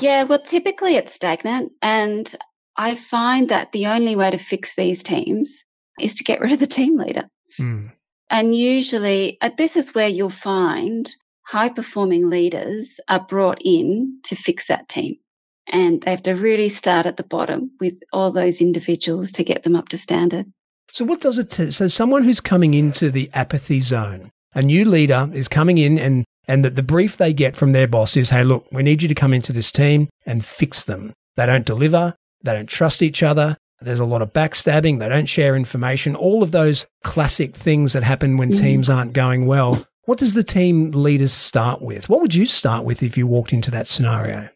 Yeah, 0.00 0.24
well, 0.24 0.42
typically 0.42 0.96
it's 0.96 1.14
stagnant. 1.14 1.72
And 1.82 2.34
I 2.76 2.94
find 2.94 3.48
that 3.50 3.72
the 3.72 3.86
only 3.86 4.16
way 4.16 4.30
to 4.30 4.38
fix 4.38 4.74
these 4.74 5.02
teams 5.02 5.64
is 6.00 6.14
to 6.16 6.24
get 6.24 6.40
rid 6.40 6.52
of 6.52 6.58
the 6.58 6.66
team 6.66 6.96
leader. 6.96 7.28
Hmm. 7.56 7.86
And 8.30 8.54
usually, 8.56 9.38
uh, 9.40 9.50
this 9.56 9.76
is 9.76 9.94
where 9.94 10.08
you'll 10.08 10.30
find 10.30 11.12
high 11.46 11.68
performing 11.68 12.30
leaders 12.30 13.00
are 13.08 13.24
brought 13.24 13.58
in 13.64 14.20
to 14.22 14.36
fix 14.36 14.68
that 14.68 14.88
team. 14.88 15.16
And 15.66 16.00
they 16.00 16.12
have 16.12 16.22
to 16.22 16.32
really 16.32 16.68
start 16.68 17.06
at 17.06 17.16
the 17.16 17.24
bottom 17.24 17.72
with 17.80 17.94
all 18.12 18.30
those 18.30 18.60
individuals 18.60 19.32
to 19.32 19.44
get 19.44 19.64
them 19.64 19.74
up 19.76 19.88
to 19.88 19.98
standard. 19.98 20.46
So, 20.92 21.04
what 21.04 21.20
does 21.20 21.38
it? 21.38 21.50
T- 21.50 21.70
so, 21.70 21.88
someone 21.88 22.24
who's 22.24 22.40
coming 22.40 22.74
into 22.74 23.10
the 23.10 23.30
apathy 23.34 23.80
zone, 23.80 24.30
a 24.54 24.62
new 24.62 24.84
leader 24.84 25.28
is 25.32 25.48
coming 25.48 25.78
in, 25.78 25.98
and 25.98 26.24
and 26.48 26.64
the, 26.64 26.70
the 26.70 26.82
brief 26.82 27.16
they 27.16 27.32
get 27.32 27.56
from 27.56 27.72
their 27.72 27.86
boss 27.86 28.16
is, 28.16 28.30
"Hey, 28.30 28.42
look, 28.42 28.66
we 28.72 28.82
need 28.82 29.02
you 29.02 29.08
to 29.08 29.14
come 29.14 29.32
into 29.32 29.52
this 29.52 29.70
team 29.70 30.08
and 30.26 30.44
fix 30.44 30.84
them. 30.84 31.12
They 31.36 31.46
don't 31.46 31.66
deliver. 31.66 32.14
They 32.42 32.54
don't 32.54 32.68
trust 32.68 33.02
each 33.02 33.22
other. 33.22 33.56
There's 33.82 34.00
a 34.00 34.04
lot 34.04 34.20
of 34.20 34.32
backstabbing. 34.32 34.98
They 34.98 35.08
don't 35.08 35.28
share 35.28 35.56
information. 35.56 36.14
All 36.14 36.42
of 36.42 36.50
those 36.50 36.86
classic 37.02 37.56
things 37.56 37.94
that 37.94 38.02
happen 38.02 38.36
when 38.36 38.52
mm. 38.52 38.60
teams 38.60 38.90
aren't 38.90 39.14
going 39.14 39.46
well. 39.46 39.86
What 40.04 40.18
does 40.18 40.34
the 40.34 40.42
team 40.42 40.90
leaders 40.90 41.32
start 41.32 41.80
with? 41.80 42.08
What 42.08 42.20
would 42.20 42.34
you 42.34 42.44
start 42.44 42.84
with 42.84 43.02
if 43.02 43.16
you 43.16 43.26
walked 43.26 43.52
into 43.52 43.70
that 43.70 43.86
scenario? 43.86 44.50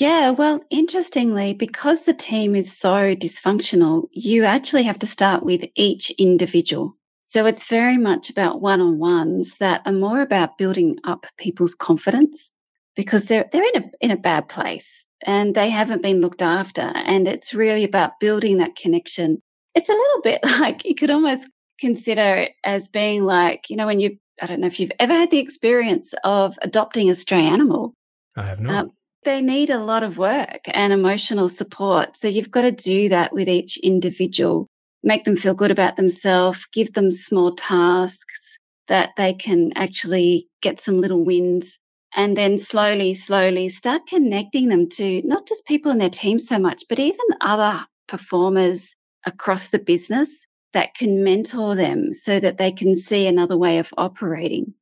Yeah, 0.00 0.30
well, 0.30 0.64
interestingly, 0.70 1.52
because 1.52 2.04
the 2.04 2.14
team 2.14 2.56
is 2.56 2.74
so 2.74 3.14
dysfunctional, 3.14 4.08
you 4.10 4.44
actually 4.44 4.84
have 4.84 4.98
to 5.00 5.06
start 5.06 5.42
with 5.42 5.64
each 5.74 6.10
individual. 6.12 6.96
So 7.26 7.44
it's 7.44 7.68
very 7.68 7.98
much 7.98 8.30
about 8.30 8.62
one 8.62 8.80
on 8.80 8.98
ones 8.98 9.58
that 9.58 9.82
are 9.84 9.92
more 9.92 10.22
about 10.22 10.56
building 10.56 10.96
up 11.04 11.26
people's 11.36 11.74
confidence 11.74 12.52
because 12.96 13.26
they're, 13.26 13.48
they're 13.52 13.68
in 13.74 13.82
a, 13.82 13.90
in 14.00 14.10
a 14.10 14.16
bad 14.16 14.48
place 14.48 15.04
and 15.24 15.54
they 15.54 15.68
haven't 15.68 16.02
been 16.02 16.20
looked 16.20 16.42
after. 16.42 16.92
And 16.94 17.28
it's 17.28 17.54
really 17.54 17.84
about 17.84 18.20
building 18.20 18.58
that 18.58 18.76
connection. 18.76 19.40
It's 19.74 19.88
a 19.88 19.92
little 19.92 20.20
bit 20.22 20.40
like 20.60 20.84
you 20.84 20.94
could 20.94 21.10
almost 21.10 21.48
consider 21.78 22.34
it 22.36 22.52
as 22.64 22.88
being 22.88 23.24
like, 23.24 23.70
you 23.70 23.76
know, 23.76 23.86
when 23.86 24.00
you, 24.00 24.16
I 24.40 24.46
don't 24.46 24.60
know 24.60 24.66
if 24.66 24.80
you've 24.80 24.92
ever 24.98 25.12
had 25.12 25.30
the 25.30 25.38
experience 25.38 26.14
of 26.24 26.58
adopting 26.62 27.10
a 27.10 27.14
stray 27.14 27.44
animal. 27.44 27.94
I 28.36 28.42
have 28.42 28.60
not. 28.60 28.84
Um, 28.84 28.92
they 29.24 29.40
need 29.40 29.70
a 29.70 29.78
lot 29.78 30.02
of 30.02 30.18
work 30.18 30.60
and 30.66 30.92
emotional 30.92 31.48
support. 31.48 32.16
So 32.16 32.28
you've 32.28 32.50
got 32.50 32.62
to 32.62 32.72
do 32.72 33.08
that 33.08 33.32
with 33.32 33.48
each 33.48 33.76
individual, 33.78 34.66
make 35.04 35.24
them 35.24 35.36
feel 35.36 35.54
good 35.54 35.70
about 35.70 35.96
themselves, 35.96 36.66
give 36.72 36.92
them 36.94 37.10
small 37.10 37.54
tasks 37.54 38.58
that 38.88 39.10
they 39.16 39.32
can 39.32 39.72
actually 39.76 40.48
get 40.60 40.80
some 40.80 41.00
little 41.00 41.24
wins 41.24 41.78
and 42.14 42.36
then 42.36 42.58
slowly, 42.58 43.14
slowly 43.14 43.68
start 43.68 44.06
connecting 44.06 44.68
them 44.68 44.88
to 44.90 45.22
not 45.24 45.46
just 45.46 45.66
people 45.66 45.90
in 45.90 45.98
their 45.98 46.10
team 46.10 46.38
so 46.38 46.58
much, 46.58 46.84
but 46.88 46.98
even 46.98 47.26
other 47.40 47.84
performers 48.08 48.94
across 49.26 49.68
the 49.68 49.78
business 49.78 50.46
that 50.72 50.94
can 50.94 51.22
mentor 51.22 51.74
them 51.74 52.12
so 52.12 52.40
that 52.40 52.58
they 52.58 52.72
can 52.72 52.94
see 52.94 53.26
another 53.26 53.56
way 53.56 53.78
of 53.78 53.92
operating. 53.96 54.74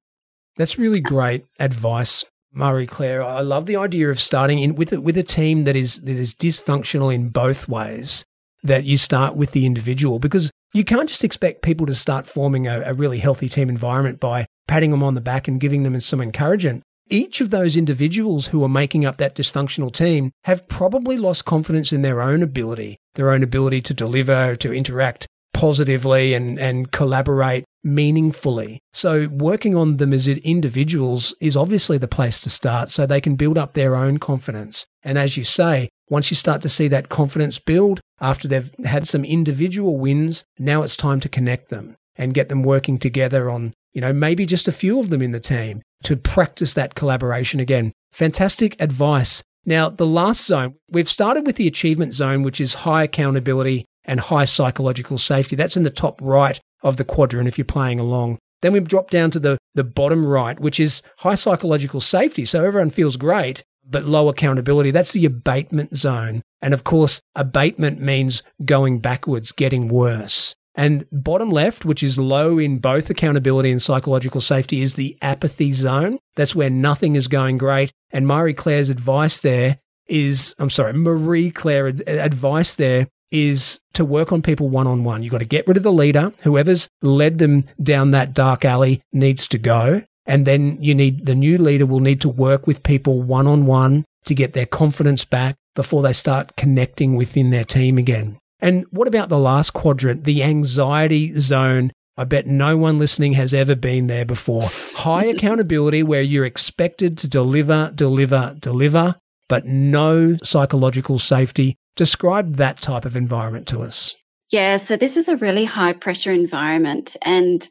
That's 0.57 0.79
really 0.79 1.01
great 1.01 1.47
advice, 1.59 2.25
Marie 2.53 2.87
Claire. 2.87 3.23
I 3.23 3.41
love 3.41 3.67
the 3.67 3.77
idea 3.77 4.11
of 4.11 4.21
starting 4.21 4.59
in 4.59 4.75
with 4.75 4.93
a, 4.93 5.01
with 5.01 5.17
a 5.17 5.23
team 5.23 5.65
that 5.65 5.77
is 5.77 6.01
that 6.03 6.17
is 6.17 6.35
dysfunctional 6.35 7.15
in 7.15 7.29
both 7.29 7.69
ways. 7.69 8.25
That 8.63 8.85
you 8.85 8.99
start 8.99 9.37
with 9.37 9.53
the 9.53 9.65
individual 9.65 10.19
because 10.19 10.51
you 10.75 10.85
can't 10.85 11.09
just 11.09 11.25
expect 11.25 11.63
people 11.63 11.87
to 11.87 11.95
start 11.95 12.27
forming 12.27 12.67
a, 12.67 12.83
a 12.85 12.93
really 12.93 13.19
healthy 13.19 13.49
team 13.49 13.71
environment 13.71 14.21
by 14.21 14.45
patting 14.69 14.91
them 14.91 15.03
on 15.03 15.15
the 15.15 15.23
back 15.23 15.49
and 15.49 15.59
giving 15.59 15.83
them 15.83 15.99
some 16.03 16.21
encouragement 16.21 16.83
each 17.11 17.41
of 17.41 17.51
those 17.51 17.77
individuals 17.77 18.47
who 18.47 18.63
are 18.65 18.69
making 18.69 19.05
up 19.05 19.19
that 19.19 19.35
dysfunctional 19.35 19.93
team 19.93 20.31
have 20.45 20.69
probably 20.69 21.19
lost 21.19 21.45
confidence 21.45 21.93
in 21.93 22.03
their 22.03 22.23
own 22.23 22.43
ability, 22.43 22.97
their 23.15 23.31
own 23.31 23.43
ability 23.43 23.83
to 23.83 23.95
deliver, 23.95 24.57
to 24.57 24.73
interact 24.73 25.27
positively 25.53 26.33
and, 26.33 26.59
and 26.59 26.93
collaborate 26.93 27.65
meaningfully. 27.83 28.81
So 28.93 29.29
working 29.29 29.75
on 29.75 29.97
them 29.97 30.13
as 30.13 30.29
individuals 30.29 31.35
is 31.41 31.57
obviously 31.57 31.99
the 31.99 32.09
place 32.09 32.41
to 32.43 32.51
start 32.51 32.91
so 32.91 33.07
they 33.07 33.21
can 33.21 33.37
build 33.37 33.59
up 33.59 33.75
their 33.75 33.97
own 33.97 34.19
confidence. 34.19 34.87
And 35.03 35.19
as 35.19 35.37
you 35.37 35.45
say, 35.45 35.89
once 36.09 36.31
you 36.31 36.37
start 36.37 36.63
to 36.63 36.69
see 36.69 36.89
that 36.89 37.09
confidence 37.09 37.59
build 37.59 38.01
after 38.21 38.49
they've 38.49 38.71
had 38.85 39.07
some 39.07 39.25
individual 39.25 39.99
wins, 39.99 40.45
now 40.59 40.83
it's 40.83 40.97
time 40.97 41.21
to 41.21 41.29
connect 41.29 41.71
them 41.71 41.97
and 42.17 42.35
get 42.35 42.49
them 42.49 42.63
working 42.63 42.99
together 42.99 43.49
on, 43.51 43.73
you 43.93 44.01
know, 44.01 44.13
maybe 44.13 44.45
just 44.45 44.69
a 44.69 44.73
few 44.73 45.01
of 45.01 45.11
them 45.11 45.23
in 45.23 45.33
the 45.33 45.41
team 45.41 45.81
to 46.05 46.17
practice 46.17 46.75
that 46.75 46.95
collaboration 46.95 47.61
again. 47.61 47.93
Fantastic 48.13 48.81
advice. 48.81 49.43
Now, 49.65 49.91
the 49.91 50.07
last 50.07 50.45
zone, 50.47 50.77
we've 50.91 51.09
started 51.09 51.47
with 51.47 51.57
the 51.57 51.67
achievement 51.67 52.15
zone, 52.15 52.43
which 52.43 52.61
is 52.61 52.75
high 52.75 53.05
accountability 53.05 53.85
and 54.05 54.21
high 54.21 54.47
psychological 54.47 55.19
safety. 55.19 55.55
That's 55.55 55.77
in 55.77 55.83
the 55.83 55.91
top 55.91 56.19
right 56.23 56.59
of 56.83 56.97
the 56.97 57.05
quadrant 57.05 57.49
if 57.49 57.59
you're 57.59 57.65
playing 57.65 58.01
along. 58.01 58.39
Then 58.63 58.73
we've 58.73 58.89
dropped 58.89 59.13
down 59.13 59.31
to 59.33 59.41
the, 59.41 59.59
the 59.75 59.85
bottom 59.85 60.27
right, 60.27 60.59
which 60.59 60.81
is 60.81 61.03
high 61.19 61.35
psychological 61.35 62.01
safety. 62.01 62.45
So 62.45 62.65
everyone 62.65 62.91
feels 62.91 63.17
great, 63.17 63.63
but 63.87 64.05
low 64.05 64.29
accountability. 64.29 64.91
That's 64.91 65.13
the 65.13 65.25
abatement 65.25 65.97
zone. 65.97 66.43
And 66.63 66.75
of 66.75 66.85
course, 66.85 67.21
abatement 67.35 68.01
means 68.01 68.43
going 68.65 69.01
backwards, 69.01 69.53
getting 69.53 69.89
worse. 69.89 70.55
And 70.75 71.07
bottom 71.11 71.51
left, 71.51 71.85
which 71.85 72.03
is 72.03 72.19
low 72.19 72.59
in 72.59 72.79
both 72.79 73.11
accountability 73.11 73.71
and 73.71 73.83
psychological 73.83 74.41
safety, 74.41 74.83
is 74.83 74.95
the 74.95 75.19
apathy 75.21 75.73
zone. 75.73 76.19
That's 76.37 76.55
where 76.55 76.71
nothing 76.71 77.17
is 77.17 77.29
going 77.29 77.59
great. 77.59 77.93
And 78.11 78.27
Marie 78.27 78.55
Claire's 78.55 78.91
advice 78.91 79.39
there 79.39 79.79
is, 80.07 80.55
I'm 80.59 80.71
sorry, 80.71 80.93
Marie 80.93 81.51
Claire 81.51 81.87
advice 81.87 82.75
there 82.75 83.09
is 83.31 83.81
to 83.95 84.05
work 84.05 84.33
on 84.33 84.43
people 84.43 84.69
one 84.69 84.87
on 84.87 85.05
one. 85.05 85.23
You've 85.23 85.33
got 85.33 85.39
to 85.39 85.45
get 85.45 85.67
rid 85.67 85.77
of 85.77 85.83
the 85.83 85.93
leader. 85.93 86.33
Whoever's 86.43 86.89
led 87.01 87.39
them 87.39 87.65
down 87.83 88.11
that 88.11 88.35
dark 88.35 88.65
alley 88.65 89.03
needs 89.13 89.47
to 89.49 89.59
go. 89.59 90.03
And 90.27 90.47
then 90.47 90.81
you 90.81 90.95
need 90.95 91.27
the 91.27 91.35
new 91.35 91.59
leader 91.59 91.87
will 91.87 92.01
need 92.01 92.21
to 92.23 92.29
work 92.29 92.67
with 92.67 92.83
people 92.83 93.23
one 93.23 93.47
on 93.47 93.67
one 93.67 94.05
to 94.25 94.35
get 94.35 94.53
their 94.53 94.67
confidence 94.67 95.25
back 95.25 95.57
before 95.75 96.03
they 96.03 96.13
start 96.13 96.57
connecting 96.57 97.17
within 97.17 97.51
their 97.51 97.65
team 97.65 97.99
again. 97.99 98.39
And 98.61 98.85
what 98.91 99.09
about 99.09 99.29
the 99.29 99.39
last 99.39 99.73
quadrant, 99.73 100.25
the 100.25 100.43
anxiety 100.43 101.39
zone? 101.39 101.93
I 102.17 102.25
bet 102.25 102.47
no 102.47 102.77
one 102.77 102.99
listening 102.99 103.33
has 103.35 103.55
ever 103.55 103.75
been 103.75 104.07
there 104.07 104.27
before. 104.27 104.65
High 104.95 105.27
mm-hmm. 105.27 105.37
accountability, 105.37 106.03
where 106.03 106.23
you're 106.23 106.45
expected 106.45 107.17
to 107.19 107.29
deliver, 107.29 107.93
deliver, 107.95 108.57
deliver, 108.61 109.17
but 109.49 109.65
no 109.65 110.37
psychological 110.43 111.19
safety. 111.19 111.77
Describe 111.97 112.57
that 112.57 112.81
type 112.81 113.05
of 113.05 113.17
environment 113.17 113.67
to 113.69 113.81
us. 113.83 114.17
Yeah, 114.51 114.77
so 114.77 114.97
this 114.97 115.17
is 115.17 115.29
a 115.29 115.37
really 115.37 115.65
high 115.65 115.93
pressure 115.93 116.33
environment. 116.33 117.17
And 117.23 117.67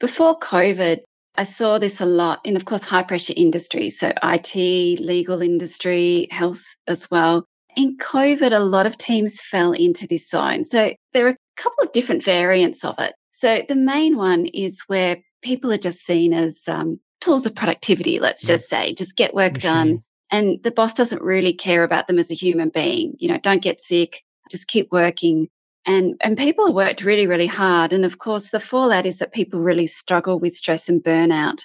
before 0.00 0.38
COVID, 0.38 1.00
I 1.36 1.44
saw 1.44 1.78
this 1.78 2.00
a 2.00 2.06
lot 2.06 2.40
in, 2.44 2.56
of 2.56 2.64
course, 2.64 2.84
high 2.84 3.02
pressure 3.02 3.34
industries. 3.36 3.98
So 3.98 4.12
IT, 4.22 5.00
legal 5.00 5.40
industry, 5.40 6.28
health 6.30 6.62
as 6.86 7.10
well 7.10 7.46
in 7.76 7.96
COVID, 7.96 8.52
a 8.52 8.60
lot 8.60 8.86
of 8.86 8.96
teams 8.96 9.40
fell 9.40 9.72
into 9.72 10.06
this 10.06 10.28
zone. 10.28 10.64
So 10.64 10.92
there 11.12 11.26
are 11.26 11.30
a 11.30 11.36
couple 11.56 11.84
of 11.84 11.92
different 11.92 12.22
variants 12.22 12.84
of 12.84 12.98
it. 12.98 13.14
So 13.30 13.62
the 13.68 13.76
main 13.76 14.16
one 14.16 14.46
is 14.46 14.82
where 14.86 15.18
people 15.42 15.72
are 15.72 15.78
just 15.78 15.98
seen 15.98 16.32
as 16.32 16.62
um, 16.68 16.98
tools 17.20 17.46
of 17.46 17.54
productivity, 17.54 18.18
let's 18.18 18.44
just 18.44 18.68
say, 18.68 18.94
just 18.94 19.16
get 19.16 19.34
work 19.34 19.54
done. 19.54 20.02
And 20.30 20.62
the 20.62 20.70
boss 20.70 20.94
doesn't 20.94 21.22
really 21.22 21.52
care 21.52 21.84
about 21.84 22.06
them 22.06 22.18
as 22.18 22.30
a 22.30 22.34
human 22.34 22.68
being. 22.68 23.14
You 23.18 23.28
know, 23.28 23.38
don't 23.38 23.62
get 23.62 23.80
sick, 23.80 24.22
just 24.50 24.68
keep 24.68 24.90
working. 24.90 25.48
And, 25.86 26.14
and 26.22 26.38
people 26.38 26.72
worked 26.72 27.04
really, 27.04 27.26
really 27.26 27.46
hard. 27.46 27.92
And 27.92 28.04
of 28.04 28.18
course, 28.18 28.50
the 28.50 28.60
fallout 28.60 29.06
is 29.06 29.18
that 29.18 29.32
people 29.32 29.60
really 29.60 29.86
struggle 29.86 30.38
with 30.38 30.56
stress 30.56 30.88
and 30.88 31.02
burnout. 31.02 31.64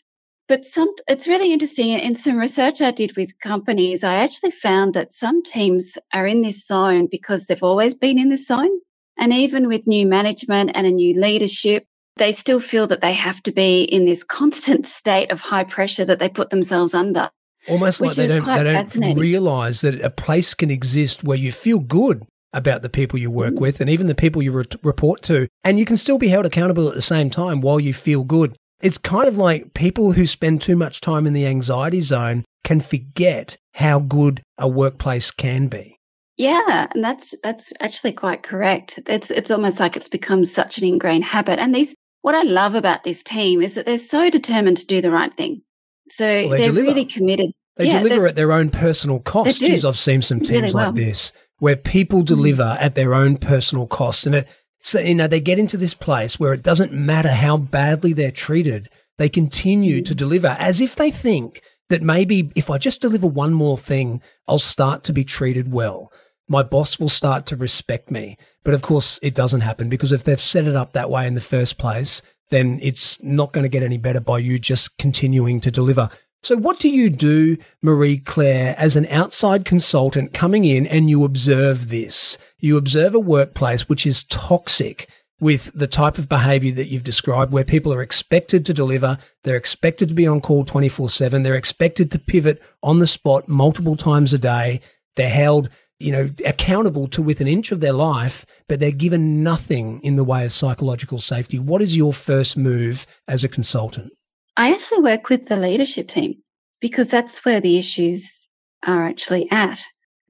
But 0.50 0.66
some, 0.66 0.92
it's 1.08 1.28
really 1.28 1.54
interesting. 1.54 1.92
In 1.92 2.16
some 2.16 2.36
research 2.36 2.82
I 2.82 2.90
did 2.90 3.16
with 3.16 3.40
companies, 3.40 4.04
I 4.04 4.16
actually 4.16 4.50
found 4.50 4.96
that 4.96 5.14
some 5.14 5.44
teams 5.44 5.96
are 6.12 6.26
in 6.26 6.42
this 6.42 6.66
zone 6.66 7.08
because 7.10 7.46
they've 7.46 7.64
always 7.64 7.94
been 7.94 8.18
in 8.18 8.30
this 8.30 8.48
zone. 8.48 8.80
And 9.20 9.32
even 9.32 9.68
with 9.68 9.86
new 9.86 10.08
management 10.08 10.72
and 10.74 10.88
a 10.88 10.92
new 10.92 11.14
leadership, 11.22 11.86
they 12.18 12.32
still 12.32 12.60
feel 12.60 12.88
that 12.88 13.02
they 13.02 13.14
have 13.14 13.44
to 13.44 13.52
be 13.52 13.84
in 13.84 14.06
this 14.06 14.24
constant 14.24 14.86
state 15.00 15.32
of 15.32 15.40
high 15.40 15.66
pressure 15.66 16.04
that 16.06 16.18
they 16.18 16.30
put 16.30 16.50
themselves 16.50 16.96
under. 16.96 17.30
Almost 17.68 18.02
like 18.02 18.16
they 18.16 18.26
don't, 18.26 18.46
they 18.46 19.00
don't 19.00 19.20
realize 19.20 19.82
that 19.82 20.02
a 20.02 20.10
place 20.10 20.56
can 20.56 20.72
exist 20.72 21.24
where 21.24 21.38
you 21.38 21.52
feel 21.52 21.78
good 21.78 22.26
about 22.54 22.82
the 22.82 22.90
people 22.90 23.20
you 23.20 23.30
work 23.30 23.54
mm. 23.54 23.60
with 23.60 23.82
and 23.82 23.90
even 23.90 24.08
the 24.08 24.16
people 24.16 24.42
you 24.42 24.52
re- 24.52 24.66
report 24.82 25.22
to. 25.24 25.48
And 25.64 25.78
you 25.78 25.86
can 25.86 25.98
still 25.98 26.18
be 26.18 26.30
held 26.30 26.48
accountable 26.48 26.88
at 26.88 26.96
the 26.96 27.04
same 27.04 27.30
time 27.30 27.62
while 27.62 27.80
you 27.80 27.94
feel 27.94 28.24
good. 28.24 28.58
It's 28.82 28.98
kind 28.98 29.28
of 29.28 29.38
like 29.38 29.74
people 29.74 30.14
who 30.14 30.26
spend 30.26 30.62
too 30.62 30.76
much 30.76 31.02
time 31.02 31.28
in 31.28 31.34
the 31.34 31.46
anxiety 31.46 32.02
zone 32.02 32.46
can 32.64 32.80
forget 32.80 33.58
how 33.76 34.00
good 34.00 34.42
a 34.58 34.68
workplace 34.68 35.32
can 35.32 35.68
be. 35.68 35.98
Yeah, 36.38 36.88
and 36.94 37.04
that's 37.04 37.36
that's 37.44 37.74
actually 37.82 38.14
quite 38.14 38.44
correct. 38.44 39.00
It's 39.08 39.30
it's 39.30 39.52
almost 39.52 39.80
like 39.80 39.98
it's 39.98 40.08
become 40.08 40.46
such 40.46 40.78
an 40.78 40.86
ingrained 40.86 41.26
habit. 41.26 41.60
And 41.60 41.76
these 41.76 41.94
what 42.22 42.36
I 42.36 42.44
love 42.44 42.76
about 42.76 43.04
this 43.04 43.24
team 43.24 43.62
is 43.62 43.76
that 43.76 43.86
they're 43.86 43.98
so 43.98 44.30
determined 44.30 44.78
to 44.78 44.86
do 44.86 45.02
the 45.02 45.12
right 45.12 45.36
thing. 45.36 45.62
So 46.08 46.26
well, 46.26 46.58
they 46.58 46.68
are 46.68 46.72
really 46.72 47.06
committed. 47.06 47.52
They 47.76 47.88
yeah, 47.88 48.02
deliver 48.02 48.28
at 48.28 48.36
their 48.36 48.52
own 48.52 48.70
personal 48.70 49.20
cost. 49.20 49.62
Jeez, 49.62 49.88
I've 49.88 49.98
seen 49.98 50.22
some 50.22 50.40
teams 50.40 50.62
really 50.62 50.74
well. 50.74 50.88
like 50.88 50.96
this 50.96 51.34
where 51.60 51.76
people 51.76 52.22
mm. 52.22 52.26
deliver 52.26 52.78
at 52.80 52.96
their 52.96 53.14
own 53.14 53.38
personal 53.38 53.88
cost. 53.88 54.26
And 54.26 54.36
it, 54.36 54.48
so, 54.80 55.00
you 55.00 55.16
know, 55.16 55.28
they 55.28 55.42
get 55.42 55.60
into 55.60 55.78
this 55.78 55.94
place 55.94 56.40
where 56.40 56.54
it 56.54 56.64
doesn't 56.64 56.94
matter 56.94 57.30
how 57.30 57.58
badly 57.58 58.14
they're 58.14 58.32
treated. 58.32 58.90
They 59.18 59.30
continue 59.30 60.02
to 60.02 60.14
mm. 60.14 60.18
deliver 60.18 60.56
as 60.60 60.80
if 60.80 60.96
they 60.96 61.12
think 61.12 61.62
that 61.90 62.02
maybe 62.02 62.52
if 62.56 62.70
I 62.70 62.78
just 62.78 63.02
deliver 63.02 63.28
one 63.28 63.54
more 63.54 63.78
thing, 63.78 64.22
I'll 64.48 64.60
start 64.60 65.04
to 65.06 65.14
be 65.14 65.26
treated 65.26 65.72
well. 65.72 66.12
My 66.48 66.64
boss 66.64 67.00
will 67.00 67.10
start 67.10 67.46
to 67.48 67.56
respect 67.56 68.10
me. 68.10 68.38
But 68.64 68.74
of 68.74 68.82
course, 68.82 69.20
it 69.22 69.36
doesn't 69.36 69.62
happen 69.62 69.90
because 69.90 70.12
if 70.12 70.24
they've 70.24 70.40
set 70.40 70.66
it 70.66 70.76
up 70.76 70.94
that 70.94 71.10
way 71.10 71.28
in 71.28 71.36
the 71.36 71.42
first 71.42 71.78
place, 71.78 72.22
then 72.50 72.80
it's 72.82 73.22
not 73.22 73.52
going 73.52 73.64
to 73.64 73.70
get 73.70 73.84
any 73.84 73.98
better 73.98 74.20
by 74.20 74.40
you 74.40 74.60
just 74.60 74.98
continuing 74.98 75.60
to 75.62 75.72
deliver. 75.72 76.10
So, 76.42 76.56
what 76.56 76.80
do 76.80 76.90
you 76.90 77.10
do, 77.10 77.58
Marie 77.82 78.18
Claire, 78.18 78.74
as 78.78 78.96
an 78.96 79.06
outside 79.08 79.66
consultant 79.66 80.34
coming 80.34 80.64
in 80.64 80.88
and 80.88 81.10
you 81.10 81.26
observe 81.26 81.90
this? 81.90 82.38
You 82.60 82.78
observe 82.78 83.14
a 83.14 83.20
workplace 83.20 83.90
which 83.90 84.06
is 84.06 84.24
toxic 84.24 85.10
with 85.42 85.72
the 85.74 85.88
type 85.88 86.18
of 86.18 86.30
behavior 86.30 86.72
that 86.74 86.88
you've 86.88 87.04
described, 87.04 87.52
where 87.52 87.64
people 87.64 87.94
are 87.94 88.02
expected 88.02 88.66
to 88.66 88.74
deliver, 88.74 89.18
they're 89.44 89.56
expected 89.56 90.10
to 90.10 90.16
be 90.16 90.28
on 90.28 90.42
call 90.42 90.64
24 90.66 91.10
7, 91.10 91.44
they're 91.44 91.56
expected 91.56 92.12
to 92.12 92.20
pivot 92.20 92.62
on 92.82 93.00
the 93.00 93.08
spot 93.08 93.48
multiple 93.48 93.96
times 93.96 94.34
a 94.34 94.38
day, 94.38 94.80
they're 95.16 95.30
held 95.30 95.70
you 96.00 96.12
know, 96.12 96.30
accountable 96.46 97.08
to 97.10 97.22
within 97.22 97.48
an 97.48 97.54
inch 97.54 97.72
of 97.72 97.82
their 97.82 97.94
life, 97.94 98.46
but 98.68 98.80
they're 98.80 98.92
given 98.92 99.44
nothing 99.44 100.00
in 100.02 100.16
the 100.16 100.24
way 100.24 100.46
of 100.46 100.54
psychological 100.54 101.20
safety. 101.20 101.60
What 101.60 101.82
is 101.82 101.98
your 101.98 102.14
first 102.14 102.56
move 102.58 103.06
as 103.28 103.44
a 103.44 103.50
consultant? 103.50 104.14
I 104.58 104.72
actually 104.72 105.02
work 105.02 105.30
with 105.30 105.48
the 105.48 105.58
leadership 105.58 106.08
team 106.08 106.36
because 106.80 107.10
that's 107.10 107.44
where 107.44 107.60
the 107.60 107.78
issues 107.78 108.48
are 108.86 109.06
actually 109.06 109.50
at. 109.52 109.82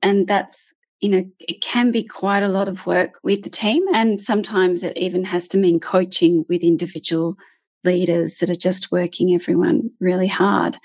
And 0.02 0.28
that's 0.28 0.74
you 1.00 1.10
know, 1.10 1.26
it 1.40 1.62
can 1.62 1.92
be 1.92 2.04
quite 2.04 2.44
a 2.44 2.50
lot 2.50 2.68
of 2.68 2.86
work 2.86 3.20
with 3.24 3.44
the 3.44 3.50
team. 3.50 3.84
And 3.94 4.20
sometimes 4.20 4.84
it 4.84 4.98
even 4.98 5.24
has 5.24 5.48
to 5.50 5.58
mean 5.58 5.80
coaching 5.80 6.46
with 6.50 6.62
individual 6.62 7.38
leaders 7.84 8.40
that 8.40 8.50
are 8.50 8.56
just 8.56 8.92
working 8.92 9.34
everyone 9.34 9.90
really 10.00 10.28
hard. 10.28 10.78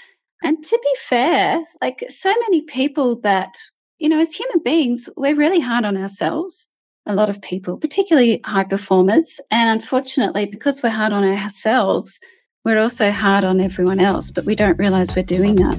And 0.42 0.62
to 0.62 0.78
be 0.80 0.94
fair, 1.00 1.62
like 1.80 2.04
so 2.10 2.28
many 2.30 2.62
people 2.62 3.20
that, 3.22 3.56
you 3.98 4.08
know, 4.08 4.18
as 4.18 4.34
human 4.34 4.62
beings, 4.64 5.08
we're 5.16 5.36
really 5.36 5.60
hard 5.60 5.84
on 5.84 5.96
ourselves. 5.96 6.68
A 7.06 7.14
lot 7.14 7.30
of 7.30 7.40
people, 7.40 7.76
particularly 7.76 8.40
high 8.44 8.64
performers. 8.64 9.40
And 9.50 9.70
unfortunately, 9.70 10.46
because 10.46 10.82
we're 10.82 10.90
hard 10.90 11.12
on 11.12 11.22
ourselves, 11.24 12.18
we're 12.64 12.80
also 12.80 13.10
hard 13.10 13.44
on 13.44 13.60
everyone 13.60 14.00
else, 14.00 14.30
but 14.30 14.44
we 14.44 14.54
don't 14.54 14.78
realize 14.78 15.14
we're 15.14 15.22
doing 15.22 15.54
that. 15.56 15.76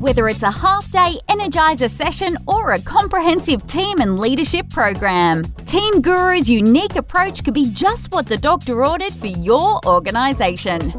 Whether 0.00 0.28
it's 0.28 0.42
a 0.42 0.50
half 0.50 0.90
day 0.90 1.16
Energizer 1.28 1.90
session 1.90 2.38
or 2.46 2.72
a 2.72 2.80
comprehensive 2.80 3.66
team 3.66 4.00
and 4.00 4.18
leadership 4.18 4.70
program, 4.70 5.42
Team 5.66 6.00
Guru's 6.00 6.48
unique 6.48 6.96
approach 6.96 7.44
could 7.44 7.54
be 7.54 7.70
just 7.72 8.10
what 8.12 8.26
the 8.26 8.38
doctor 8.38 8.84
ordered 8.84 9.12
for 9.12 9.26
your 9.26 9.80
organisation. 9.84 10.92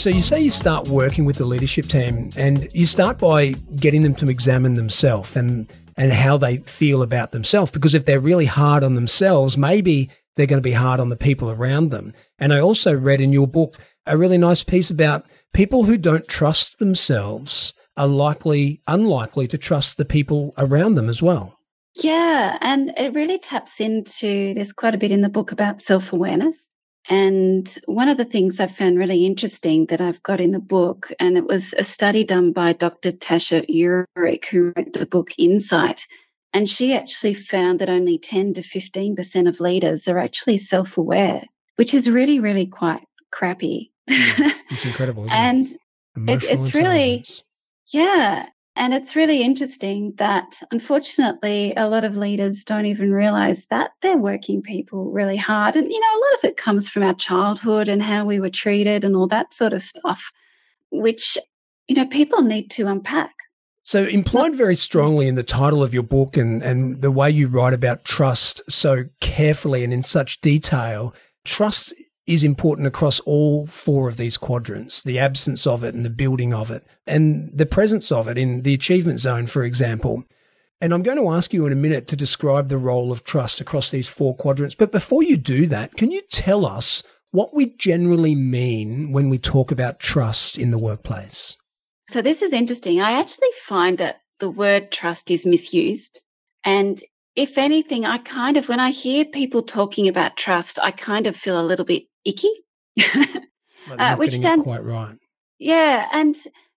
So 0.00 0.08
you 0.08 0.22
say 0.22 0.40
you 0.40 0.50
start 0.50 0.88
working 0.88 1.26
with 1.26 1.36
the 1.36 1.44
leadership 1.44 1.86
team 1.86 2.30
and 2.34 2.66
you 2.72 2.86
start 2.86 3.18
by 3.18 3.50
getting 3.76 4.00
them 4.00 4.14
to 4.14 4.30
examine 4.30 4.72
themselves 4.72 5.36
and 5.36 5.70
and 5.98 6.10
how 6.10 6.38
they 6.38 6.56
feel 6.56 7.02
about 7.02 7.32
themselves 7.32 7.70
because 7.70 7.94
if 7.94 8.06
they're 8.06 8.18
really 8.18 8.46
hard 8.46 8.82
on 8.82 8.94
themselves 8.94 9.58
maybe 9.58 10.08
they're 10.36 10.46
going 10.46 10.56
to 10.56 10.62
be 10.62 10.72
hard 10.72 11.00
on 11.00 11.10
the 11.10 11.18
people 11.18 11.50
around 11.50 11.90
them. 11.90 12.14
And 12.38 12.54
I 12.54 12.60
also 12.60 12.96
read 12.96 13.20
in 13.20 13.30
your 13.30 13.46
book 13.46 13.76
a 14.06 14.16
really 14.16 14.38
nice 14.38 14.62
piece 14.62 14.90
about 14.90 15.26
people 15.52 15.84
who 15.84 15.98
don't 15.98 16.26
trust 16.26 16.78
themselves 16.78 17.74
are 17.98 18.08
likely, 18.08 18.80
unlikely 18.86 19.48
to 19.48 19.58
trust 19.58 19.98
the 19.98 20.06
people 20.06 20.54
around 20.56 20.94
them 20.94 21.10
as 21.10 21.20
well. 21.20 21.58
Yeah. 22.02 22.56
And 22.62 22.94
it 22.96 23.12
really 23.12 23.36
taps 23.36 23.80
into, 23.80 24.54
there's 24.54 24.72
quite 24.72 24.94
a 24.94 24.98
bit 24.98 25.12
in 25.12 25.20
the 25.20 25.28
book 25.28 25.52
about 25.52 25.82
self 25.82 26.14
awareness. 26.14 26.69
And 27.10 27.76
one 27.86 28.08
of 28.08 28.18
the 28.18 28.24
things 28.24 28.60
I 28.60 28.68
found 28.68 28.96
really 28.96 29.26
interesting 29.26 29.86
that 29.86 30.00
I've 30.00 30.22
got 30.22 30.40
in 30.40 30.52
the 30.52 30.60
book, 30.60 31.10
and 31.18 31.36
it 31.36 31.44
was 31.44 31.74
a 31.76 31.82
study 31.82 32.22
done 32.22 32.52
by 32.52 32.72
Dr. 32.72 33.10
Tasha 33.10 33.68
Eurich, 33.68 34.44
who 34.46 34.72
wrote 34.76 34.92
the 34.92 35.06
book 35.06 35.32
Insight. 35.36 36.06
And 36.52 36.68
she 36.68 36.94
actually 36.94 37.34
found 37.34 37.80
that 37.80 37.90
only 37.90 38.16
10 38.16 38.54
to 38.54 38.60
15% 38.60 39.48
of 39.48 39.58
leaders 39.58 40.06
are 40.06 40.18
actually 40.18 40.58
self 40.58 40.96
aware, 40.96 41.42
which 41.76 41.94
is 41.94 42.08
really, 42.08 42.38
really 42.38 42.66
quite 42.66 43.02
crappy. 43.32 43.90
Yeah, 44.06 44.16
hmm. 44.36 44.48
it's 44.70 44.84
incredible. 44.84 45.26
and 45.30 45.66
it? 45.66 46.44
it, 46.44 46.44
it's 46.44 46.74
really, 46.76 47.24
yeah. 47.92 48.46
And 48.76 48.94
it's 48.94 49.16
really 49.16 49.42
interesting 49.42 50.14
that 50.16 50.62
unfortunately, 50.70 51.74
a 51.76 51.88
lot 51.88 52.04
of 52.04 52.16
leaders 52.16 52.64
don't 52.64 52.86
even 52.86 53.12
realize 53.12 53.66
that 53.66 53.90
they're 54.00 54.16
working 54.16 54.62
people 54.62 55.10
really 55.10 55.36
hard. 55.36 55.76
And, 55.76 55.90
you 55.90 56.00
know, 56.00 56.06
a 56.06 56.22
lot 56.24 56.34
of 56.38 56.44
it 56.44 56.56
comes 56.56 56.88
from 56.88 57.02
our 57.02 57.14
childhood 57.14 57.88
and 57.88 58.02
how 58.02 58.24
we 58.24 58.40
were 58.40 58.50
treated 58.50 59.04
and 59.04 59.16
all 59.16 59.26
that 59.26 59.52
sort 59.52 59.72
of 59.72 59.82
stuff, 59.82 60.32
which, 60.90 61.36
you 61.88 61.96
know, 61.96 62.06
people 62.06 62.42
need 62.42 62.70
to 62.72 62.86
unpack. 62.86 63.34
So, 63.82 64.04
implied 64.04 64.54
very 64.54 64.76
strongly 64.76 65.26
in 65.26 65.34
the 65.34 65.42
title 65.42 65.82
of 65.82 65.92
your 65.92 66.02
book 66.02 66.36
and, 66.36 66.62
and 66.62 67.02
the 67.02 67.10
way 67.10 67.30
you 67.30 67.48
write 67.48 67.72
about 67.72 68.04
trust 68.04 68.62
so 68.68 69.06
carefully 69.20 69.82
and 69.82 69.92
in 69.92 70.02
such 70.02 70.40
detail, 70.40 71.14
trust 71.44 71.94
is 72.30 72.44
important 72.44 72.86
across 72.86 73.18
all 73.20 73.66
four 73.66 74.08
of 74.08 74.16
these 74.16 74.36
quadrants 74.36 75.02
the 75.02 75.18
absence 75.18 75.66
of 75.66 75.82
it 75.82 75.96
and 75.96 76.04
the 76.04 76.10
building 76.10 76.54
of 76.54 76.70
it, 76.70 76.86
and 77.04 77.50
the 77.52 77.66
presence 77.66 78.12
of 78.12 78.28
it 78.28 78.38
in 78.38 78.62
the 78.62 78.72
achievement 78.72 79.18
zone, 79.18 79.48
for 79.48 79.64
example. 79.64 80.22
And 80.80 80.94
I'm 80.94 81.02
going 81.02 81.18
to 81.18 81.30
ask 81.30 81.52
you 81.52 81.66
in 81.66 81.72
a 81.72 81.76
minute 81.76 82.06
to 82.06 82.16
describe 82.16 82.68
the 82.68 82.78
role 82.78 83.10
of 83.10 83.24
trust 83.24 83.60
across 83.60 83.90
these 83.90 84.08
four 84.08 84.36
quadrants. 84.36 84.76
But 84.76 84.92
before 84.92 85.24
you 85.24 85.36
do 85.36 85.66
that, 85.66 85.96
can 85.96 86.12
you 86.12 86.22
tell 86.30 86.64
us 86.64 87.02
what 87.32 87.52
we 87.52 87.74
generally 87.76 88.36
mean 88.36 89.10
when 89.10 89.28
we 89.28 89.36
talk 89.36 89.72
about 89.72 89.98
trust 89.98 90.56
in 90.56 90.70
the 90.70 90.78
workplace? 90.78 91.56
So, 92.08 92.22
this 92.22 92.42
is 92.42 92.52
interesting. 92.52 93.00
I 93.00 93.18
actually 93.18 93.50
find 93.64 93.98
that 93.98 94.20
the 94.38 94.50
word 94.50 94.92
trust 94.92 95.32
is 95.32 95.44
misused. 95.44 96.20
And 96.64 97.02
if 97.34 97.58
anything, 97.58 98.06
I 98.06 98.18
kind 98.18 98.56
of, 98.56 98.68
when 98.68 98.80
I 98.80 98.90
hear 98.90 99.24
people 99.24 99.62
talking 99.62 100.06
about 100.06 100.36
trust, 100.36 100.78
I 100.80 100.92
kind 100.92 101.26
of 101.26 101.36
feel 101.36 101.60
a 101.60 101.66
little 101.66 101.84
bit 101.84 102.04
icky, 102.24 102.52
uh, 103.98 104.16
which 104.16 104.36
sounds 104.36 104.62
quite 104.62 104.84
right. 104.84 105.16
Yeah, 105.58 106.08
and 106.12 106.34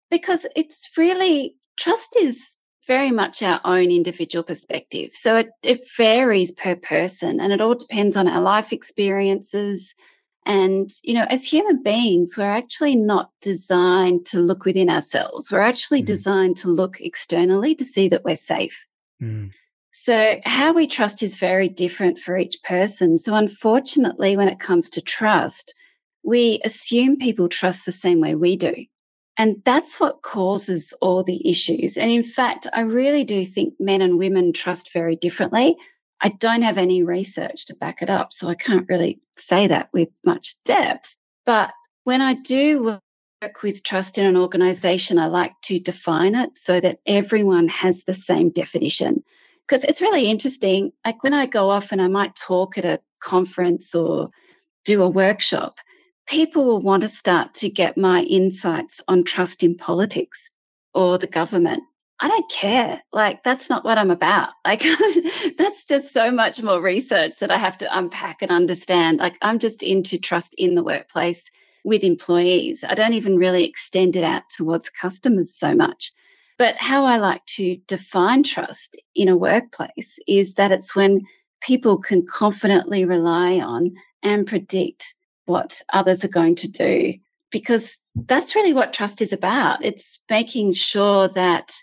because 0.09 0.45
it's 0.55 0.89
really 0.97 1.55
trust 1.77 2.15
is 2.19 2.55
very 2.87 3.11
much 3.11 3.41
our 3.41 3.61
own 3.63 3.91
individual 3.91 4.43
perspective. 4.43 5.11
So 5.13 5.37
it, 5.37 5.49
it 5.63 5.87
varies 5.97 6.51
per 6.51 6.75
person 6.75 7.39
and 7.39 7.53
it 7.53 7.61
all 7.61 7.75
depends 7.75 8.17
on 8.17 8.27
our 8.27 8.41
life 8.41 8.73
experiences. 8.73 9.93
And, 10.45 10.89
you 11.03 11.13
know, 11.13 11.25
as 11.29 11.45
human 11.45 11.81
beings, 11.81 12.35
we're 12.37 12.51
actually 12.51 12.95
not 12.95 13.29
designed 13.41 14.25
to 14.27 14.39
look 14.39 14.65
within 14.65 14.89
ourselves. 14.89 15.51
We're 15.51 15.61
actually 15.61 16.03
mm. 16.03 16.07
designed 16.07 16.57
to 16.57 16.67
look 16.67 16.99
externally 16.99 17.73
to 17.75 17.85
see 17.85 18.09
that 18.09 18.25
we're 18.25 18.35
safe. 18.35 18.85
Mm. 19.21 19.51
So, 19.95 20.39
how 20.43 20.73
we 20.73 20.87
trust 20.87 21.21
is 21.21 21.35
very 21.35 21.69
different 21.69 22.17
for 22.17 22.35
each 22.35 22.61
person. 22.63 23.19
So, 23.19 23.35
unfortunately, 23.35 24.35
when 24.35 24.49
it 24.49 24.59
comes 24.59 24.89
to 24.91 25.01
trust, 25.01 25.75
we 26.23 26.59
assume 26.65 27.17
people 27.17 27.47
trust 27.47 27.85
the 27.85 27.91
same 27.91 28.19
way 28.19 28.33
we 28.33 28.55
do. 28.55 28.73
And 29.37 29.61
that's 29.65 29.99
what 29.99 30.23
causes 30.23 30.93
all 30.99 31.21
the 31.21 31.47
issues. 31.47 31.95
And 31.95 32.09
in 32.09 32.23
fact, 32.23 32.65
I 32.73 32.81
really 32.81 33.23
do 33.23 33.45
think 33.45 33.75
men 33.79 34.01
and 34.01 34.17
women 34.17 34.51
trust 34.51 34.91
very 34.91 35.15
differently. 35.15 35.75
I 36.21 36.29
don't 36.29 36.63
have 36.63 36.79
any 36.79 37.03
research 37.03 37.67
to 37.67 37.75
back 37.75 38.01
it 38.01 38.09
up, 38.09 38.33
so 38.33 38.47
I 38.47 38.55
can't 38.55 38.89
really 38.89 39.19
say 39.37 39.67
that 39.67 39.89
with 39.93 40.09
much 40.25 40.55
depth. 40.63 41.15
But 41.45 41.71
when 42.03 42.21
I 42.21 42.33
do 42.33 42.99
work 43.43 43.61
with 43.61 43.83
trust 43.83 44.17
in 44.17 44.25
an 44.25 44.37
organization, 44.37 45.19
I 45.19 45.27
like 45.27 45.53
to 45.63 45.79
define 45.79 46.33
it 46.33 46.57
so 46.57 46.79
that 46.79 46.99
everyone 47.05 47.67
has 47.67 48.03
the 48.03 48.13
same 48.15 48.49
definition 48.49 49.23
because 49.67 49.83
it's 49.83 50.01
really 50.01 50.27
interesting. 50.27 50.91
Like 51.05 51.23
when 51.23 51.33
I 51.33 51.45
go 51.45 51.69
off 51.69 51.91
and 51.91 52.01
I 52.01 52.07
might 52.07 52.35
talk 52.35 52.77
at 52.77 52.85
a 52.85 52.99
conference 53.21 53.95
or 53.95 54.29
do 54.85 55.01
a 55.01 55.09
workshop, 55.09 55.79
people 56.27 56.65
will 56.65 56.81
want 56.81 57.01
to 57.01 57.07
start 57.07 57.53
to 57.55 57.69
get 57.69 57.97
my 57.97 58.23
insights 58.23 59.01
on 59.07 59.23
trust 59.23 59.63
in 59.63 59.75
politics 59.75 60.51
or 60.93 61.17
the 61.17 61.27
government. 61.27 61.83
I 62.19 62.27
don't 62.27 62.49
care. 62.49 63.01
Like, 63.11 63.43
that's 63.43 63.69
not 63.69 63.83
what 63.83 63.97
I'm 63.97 64.11
about. 64.11 64.49
Like, 64.65 64.83
that's 65.57 65.85
just 65.85 66.13
so 66.13 66.31
much 66.31 66.63
more 66.63 66.81
research 66.81 67.39
that 67.39 67.51
I 67.51 67.57
have 67.57 67.77
to 67.79 67.97
unpack 67.97 68.41
and 68.41 68.49
understand. 68.51 69.19
Like, 69.19 69.37
I'm 69.41 69.59
just 69.59 69.83
into 69.83 70.17
trust 70.17 70.55
in 70.57 70.75
the 70.75 70.83
workplace 70.83 71.51
with 71.83 72.03
employees. 72.03 72.85
I 72.87 72.93
don't 72.93 73.13
even 73.13 73.37
really 73.37 73.65
extend 73.65 74.15
it 74.15 74.23
out 74.23 74.43
towards 74.49 74.89
customers 74.89 75.53
so 75.53 75.75
much. 75.75 76.13
But 76.57 76.75
how 76.77 77.05
I 77.05 77.17
like 77.17 77.45
to 77.57 77.77
define 77.87 78.43
trust 78.43 78.99
in 79.15 79.27
a 79.27 79.37
workplace 79.37 80.19
is 80.27 80.53
that 80.55 80.71
it's 80.71 80.95
when 80.95 81.21
people 81.61 81.97
can 81.97 82.25
confidently 82.25 83.05
rely 83.05 83.59
on 83.59 83.91
and 84.21 84.47
predict 84.47 85.13
what 85.45 85.81
others 85.91 86.23
are 86.23 86.29
going 86.29 86.55
to 86.55 86.67
do. 86.67 87.13
Because 87.51 87.97
that's 88.15 88.55
really 88.55 88.73
what 88.73 88.93
trust 88.93 89.21
is 89.21 89.33
about. 89.33 89.83
It's 89.83 90.19
making 90.29 90.73
sure 90.73 91.27
that 91.29 91.73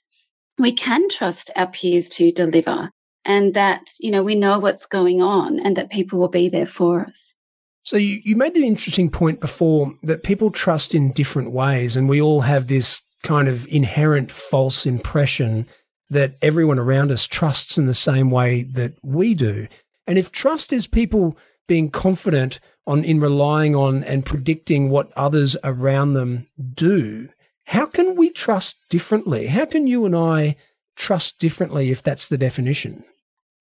we 0.58 0.72
can 0.72 1.08
trust 1.08 1.50
our 1.56 1.68
peers 1.68 2.08
to 2.10 2.30
deliver 2.32 2.90
and 3.24 3.54
that, 3.54 3.90
you 3.98 4.10
know, 4.10 4.22
we 4.22 4.34
know 4.34 4.58
what's 4.58 4.86
going 4.86 5.22
on 5.22 5.58
and 5.60 5.76
that 5.76 5.90
people 5.90 6.18
will 6.18 6.28
be 6.28 6.48
there 6.48 6.66
for 6.66 7.04
us. 7.04 7.34
So 7.82 7.96
you, 7.96 8.20
you 8.24 8.36
made 8.36 8.54
the 8.54 8.66
interesting 8.66 9.10
point 9.10 9.40
before 9.40 9.94
that 10.02 10.22
people 10.22 10.50
trust 10.50 10.94
in 10.94 11.12
different 11.12 11.50
ways, 11.50 11.96
and 11.96 12.08
we 12.08 12.20
all 12.20 12.42
have 12.42 12.66
this 12.66 13.00
kind 13.22 13.48
of 13.48 13.66
inherent 13.68 14.30
false 14.30 14.86
impression 14.86 15.66
that 16.08 16.36
everyone 16.42 16.78
around 16.78 17.12
us 17.12 17.26
trusts 17.26 17.78
in 17.78 17.86
the 17.86 17.94
same 17.94 18.30
way 18.30 18.62
that 18.62 18.94
we 19.02 19.34
do. 19.34 19.68
And 20.06 20.18
if 20.18 20.32
trust 20.32 20.72
is 20.72 20.86
people 20.86 21.36
being 21.68 21.90
confident 21.90 22.58
on 22.86 23.04
in 23.04 23.20
relying 23.20 23.76
on 23.76 24.02
and 24.02 24.26
predicting 24.26 24.90
what 24.90 25.12
others 25.16 25.56
around 25.62 26.14
them 26.14 26.48
do, 26.74 27.28
how 27.64 27.86
can 27.86 28.16
we 28.16 28.30
trust 28.30 28.76
differently? 28.88 29.46
How 29.46 29.64
can 29.64 29.86
you 29.86 30.04
and 30.04 30.16
I 30.16 30.56
trust 30.96 31.38
differently 31.38 31.90
if 31.92 32.02
that's 32.02 32.26
the 32.26 32.38
definition? 32.38 33.04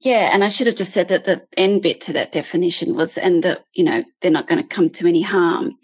Yeah, 0.02 0.32
and 0.34 0.44
I 0.44 0.48
should 0.48 0.66
have 0.66 0.78
just 0.78 0.94
said 0.94 1.10
that 1.10 1.26
the 1.26 1.46
end 1.58 1.84
bit 1.84 2.02
to 2.02 2.14
that 2.14 2.32
definition 2.32 2.96
was, 2.96 3.18
and 3.18 3.44
that, 3.44 3.66
you 3.74 3.84
know, 3.84 4.04
they're 4.22 4.32
not 4.32 4.48
going 4.48 4.62
to 4.62 4.68
come 4.68 4.90
to 4.92 5.08
any 5.08 5.22
harm. 5.22 5.76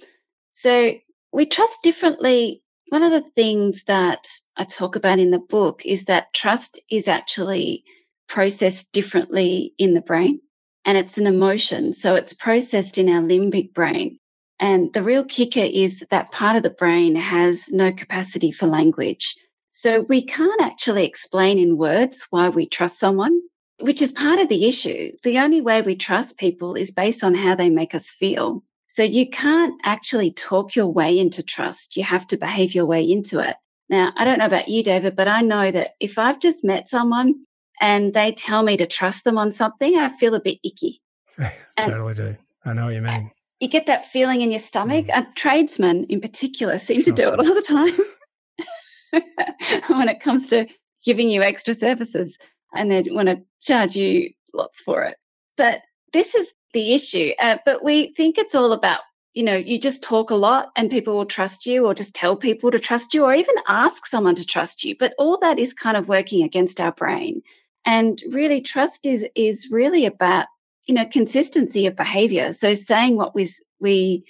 So 0.51 0.93
we 1.33 1.45
trust 1.45 1.83
differently. 1.83 2.63
One 2.89 3.03
of 3.03 3.11
the 3.11 3.21
things 3.21 3.83
that 3.85 4.27
I 4.57 4.63
talk 4.63 4.95
about 4.95 5.19
in 5.19 5.31
the 5.31 5.39
book 5.39 5.85
is 5.85 6.05
that 6.05 6.33
trust 6.33 6.79
is 6.89 7.07
actually 7.07 7.83
processed 8.27 8.91
differently 8.91 9.73
in 9.77 9.93
the 9.93 10.01
brain 10.01 10.39
and 10.85 10.97
it's 10.97 11.17
an 11.17 11.27
emotion. 11.27 11.93
So 11.93 12.15
it's 12.15 12.33
processed 12.33 12.97
in 12.97 13.09
our 13.09 13.21
limbic 13.21 13.73
brain. 13.73 14.19
And 14.59 14.93
the 14.93 15.03
real 15.03 15.23
kicker 15.23 15.67
is 15.71 15.99
that 15.99 16.09
that 16.11 16.31
part 16.31 16.55
of 16.55 16.63
the 16.63 16.69
brain 16.69 17.15
has 17.15 17.71
no 17.71 17.91
capacity 17.91 18.51
for 18.51 18.67
language. 18.67 19.35
So 19.71 20.01
we 20.01 20.21
can't 20.21 20.61
actually 20.61 21.05
explain 21.05 21.59
in 21.59 21.77
words 21.77 22.27
why 22.29 22.49
we 22.49 22.67
trust 22.67 22.99
someone 22.99 23.41
which 23.81 24.01
is 24.01 24.11
part 24.11 24.39
of 24.39 24.49
the 24.49 24.65
issue. 24.65 25.11
The 25.23 25.39
only 25.39 25.61
way 25.61 25.81
we 25.81 25.95
trust 25.95 26.37
people 26.37 26.75
is 26.75 26.91
based 26.91 27.23
on 27.23 27.33
how 27.33 27.55
they 27.55 27.69
make 27.69 27.93
us 27.93 28.09
feel. 28.09 28.63
So 28.95 29.03
you 29.03 29.29
can't 29.29 29.73
actually 29.83 30.31
talk 30.31 30.73
your 30.73 30.87
way 30.87 31.19
into 31.19 31.43
trust. 31.43 31.97
You 31.97 32.05
have 32.05 32.25
to 32.27 32.37
behave 32.37 32.73
your 32.73 32.85
way 32.85 33.03
into 33.03 33.39
it. 33.41 33.57
Now, 33.89 34.13
I 34.15 34.23
don't 34.23 34.39
know 34.39 34.45
about 34.45 34.69
you, 34.69 34.83
David, 34.83 35.17
but 35.17 35.27
I 35.27 35.41
know 35.41 35.69
that 35.69 35.95
if 35.99 36.17
I've 36.17 36.39
just 36.39 36.63
met 36.63 36.87
someone 36.87 37.35
and 37.81 38.13
they 38.13 38.31
tell 38.31 38.63
me 38.63 38.77
to 38.77 38.85
trust 38.85 39.25
them 39.25 39.37
on 39.37 39.51
something, 39.51 39.97
I 39.97 40.07
feel 40.07 40.33
a 40.33 40.39
bit 40.39 40.59
icky. 40.63 41.01
I 41.37 41.51
totally 41.77 42.13
do. 42.13 42.37
I 42.63 42.71
know 42.71 42.85
what 42.85 42.93
you 42.93 43.01
mean. 43.01 43.31
You 43.59 43.67
get 43.67 43.87
that 43.87 44.05
feeling 44.05 44.39
in 44.39 44.49
your 44.49 44.59
stomach. 44.59 45.07
Mm. 45.07 45.35
tradesmen 45.35 46.05
in 46.05 46.21
particular 46.21 46.79
seem 46.79 47.03
to 47.03 47.11
do 47.11 47.33
it 47.33 47.39
all 47.39 47.53
the 47.53 47.61
time 49.11 49.23
when 49.99 50.07
it 50.07 50.21
comes 50.21 50.47
to 50.51 50.67
giving 51.03 51.29
you 51.29 51.43
extra 51.43 51.73
services 51.73 52.37
and 52.73 52.89
they 52.89 53.03
want 53.11 53.27
to 53.27 53.41
charge 53.59 53.97
you 53.97 54.29
lots 54.53 54.79
for 54.79 55.03
it. 55.03 55.17
But 55.57 55.81
this 56.13 56.33
is 56.33 56.53
the 56.75 56.93
issue. 56.93 57.31
Uh, 57.39 57.57
but 57.65 57.83
we 57.83 58.13
think 58.13 58.37
it's 58.37 58.53
all 58.53 58.73
about, 58.73 58.99
you 59.33 59.43
know, 59.43 59.55
you 59.55 59.79
just 59.79 60.03
talk 60.03 60.29
a 60.29 60.35
lot 60.35 60.71
and 60.75 60.91
people 60.91 61.15
will 61.15 61.25
trust 61.25 61.65
you 61.65 61.85
or 61.85 61.93
just 61.93 62.13
tell 62.13 62.35
people 62.35 62.69
to 62.69 62.77
trust 62.77 63.13
you 63.13 63.23
or 63.23 63.33
even 63.33 63.55
ask 63.67 64.05
someone 64.05 64.35
to 64.35 64.45
trust 64.45 64.83
you. 64.83 64.93
But 64.99 65.15
all 65.17 65.39
that 65.39 65.57
is 65.57 65.73
kind 65.73 65.95
of 65.97 66.09
working 66.09 66.43
against 66.43 66.81
our 66.81 66.91
brain. 66.91 67.41
And 67.85 68.21
really 68.29 68.61
trust 68.61 69.05
is 69.05 69.25
is 69.35 69.71
really 69.71 70.05
about, 70.05 70.47
you 70.85 70.93
know, 70.93 71.05
consistency 71.05 71.87
of 71.87 71.95
behavior. 71.95 72.51
So 72.51 72.73
saying 72.73 73.15
what 73.15 73.33
we 73.33 73.47
we 73.79 74.25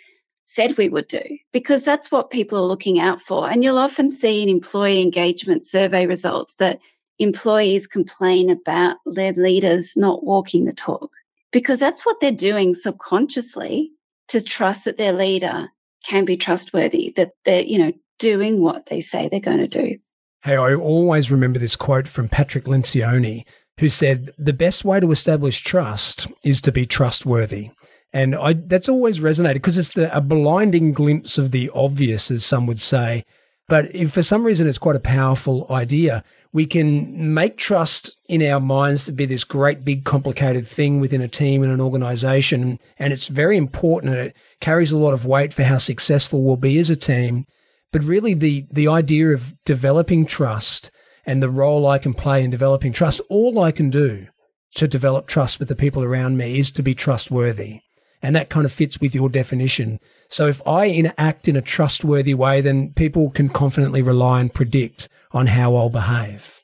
said 0.45 0.77
we 0.77 0.87
would 0.87 1.07
do 1.07 1.23
because 1.51 1.83
that's 1.83 2.11
what 2.11 2.29
people 2.29 2.59
are 2.59 2.67
looking 2.67 2.99
out 2.99 3.19
for. 3.19 3.49
And 3.49 3.63
you'll 3.63 3.79
often 3.79 4.11
see 4.11 4.43
in 4.43 4.49
employee 4.49 5.01
engagement 5.01 5.65
survey 5.65 6.05
results 6.05 6.57
that 6.57 6.79
employees 7.17 7.87
complain 7.87 8.51
about 8.51 8.97
their 9.07 9.33
leaders 9.33 9.97
not 9.97 10.23
walking 10.23 10.65
the 10.65 10.73
talk 10.73 11.09
because 11.55 11.79
that's 11.79 12.05
what 12.05 12.19
they're 12.19 12.33
doing 12.33 12.75
subconsciously 12.75 13.89
to 14.27 14.43
trust 14.43 14.83
that 14.83 14.97
their 14.97 15.13
leader 15.13 15.69
can 16.05 16.25
be 16.25 16.35
trustworthy, 16.35 17.13
that 17.15 17.29
they're, 17.45 17.61
you 17.61 17.77
know, 17.77 17.93
doing 18.19 18.59
what 18.59 18.87
they 18.87 18.99
say 18.99 19.29
they're 19.29 19.39
going 19.39 19.59
to 19.59 19.67
do. 19.69 19.97
Hey, 20.43 20.57
I 20.57 20.75
always 20.75 21.31
remember 21.31 21.57
this 21.57 21.77
quote 21.77 22.09
from 22.09 22.27
Patrick 22.27 22.65
Lencioni, 22.65 23.45
who 23.79 23.87
said, 23.87 24.31
The 24.37 24.51
best 24.51 24.83
way 24.83 24.99
to 24.99 25.11
establish 25.11 25.61
trust 25.61 26.27
is 26.43 26.59
to 26.59 26.73
be 26.73 26.85
trustworthy. 26.85 27.71
And 28.11 28.35
I, 28.35 28.51
that's 28.51 28.89
always 28.89 29.21
resonated 29.21 29.53
because 29.53 29.77
it's 29.77 29.93
the, 29.93 30.13
a 30.13 30.19
blinding 30.19 30.91
glimpse 30.91 31.37
of 31.37 31.51
the 31.51 31.71
obvious, 31.73 32.31
as 32.31 32.43
some 32.43 32.67
would 32.67 32.81
say. 32.81 33.23
But 33.67 33.93
if 33.95 34.11
for 34.11 34.21
some 34.21 34.43
reason 34.43 34.67
it's 34.67 34.77
quite 34.77 34.95
a 34.95 34.99
powerful 34.99 35.65
idea, 35.71 36.23
we 36.53 36.65
can 36.65 37.33
make 37.33 37.57
trust 37.57 38.15
in 38.29 38.43
our 38.43 38.59
minds 38.59 39.05
to 39.05 39.11
be 39.11 39.25
this 39.25 39.43
great, 39.43 39.83
big, 39.83 40.05
complicated 40.05 40.67
thing 40.67 40.99
within 40.99 41.21
a 41.21 41.27
team 41.27 41.63
and 41.63 41.71
an 41.71 41.81
organization. 41.81 42.79
And 42.99 43.11
it's 43.11 43.27
very 43.27 43.57
important 43.57 44.13
and 44.13 44.27
it 44.27 44.37
carries 44.61 44.91
a 44.91 44.99
lot 44.99 45.13
of 45.13 45.25
weight 45.25 45.51
for 45.51 45.63
how 45.63 45.79
successful 45.79 46.43
we'll 46.43 46.57
be 46.57 46.77
as 46.77 46.91
a 46.91 46.95
team. 46.95 47.45
But 47.91 48.03
really, 48.03 48.33
the, 48.33 48.65
the 48.71 48.87
idea 48.87 49.29
of 49.29 49.53
developing 49.63 50.25
trust 50.25 50.91
and 51.25 51.41
the 51.41 51.49
role 51.49 51.87
I 51.87 51.97
can 51.97 52.13
play 52.13 52.43
in 52.43 52.51
developing 52.51 52.93
trust, 52.93 53.19
all 53.29 53.59
I 53.59 53.71
can 53.71 53.89
do 53.89 54.27
to 54.75 54.87
develop 54.87 55.25
trust 55.27 55.57
with 55.57 55.69
the 55.69 55.75
people 55.75 56.03
around 56.03 56.37
me 56.37 56.59
is 56.59 56.69
to 56.71 56.83
be 56.83 56.93
trustworthy. 56.93 57.79
And 58.25 58.35
that 58.35 58.49
kind 58.49 58.65
of 58.65 58.73
fits 58.73 58.99
with 58.99 59.13
your 59.13 59.29
definition. 59.29 59.99
So 60.29 60.47
if 60.47 60.59
I 60.67 60.89
interact 60.89 61.47
in 61.47 61.55
a 61.55 61.61
trustworthy 61.61 62.33
way, 62.33 62.59
then 62.59 62.91
people 62.93 63.29
can 63.29 63.49
confidently 63.49 64.01
rely 64.01 64.41
and 64.41 64.51
predict 64.51 65.07
on 65.31 65.45
how 65.45 65.75
I'll 65.75 65.91
behave. 65.91 66.63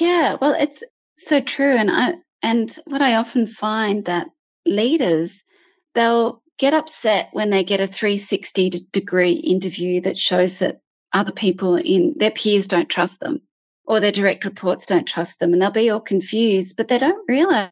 Yeah, 0.00 0.38
well, 0.40 0.54
it's 0.58 0.82
so 1.14 1.40
true. 1.40 1.76
And 1.76 1.90
I, 1.90 2.14
and 2.42 2.74
what 2.86 3.02
I 3.02 3.16
often 3.16 3.46
find 3.46 4.06
that 4.06 4.28
leaders, 4.64 5.44
they'll 5.94 6.42
get 6.58 6.72
upset 6.72 7.28
when 7.32 7.50
they 7.50 7.62
get 7.62 7.82
a 7.82 7.86
360 7.86 8.86
degree 8.90 9.32
interview 9.32 10.00
that 10.00 10.16
shows 10.16 10.60
that 10.60 10.80
other 11.12 11.32
people 11.32 11.76
in 11.76 12.14
their 12.16 12.30
peers 12.30 12.66
don't 12.66 12.88
trust 12.88 13.20
them 13.20 13.42
or 13.84 14.00
their 14.00 14.12
direct 14.12 14.46
reports 14.46 14.86
don't 14.86 15.06
trust 15.06 15.40
them 15.40 15.52
and 15.52 15.60
they'll 15.60 15.70
be 15.70 15.90
all 15.90 16.00
confused, 16.00 16.74
but 16.78 16.88
they 16.88 16.96
don't 16.96 17.22
realize 17.28 17.70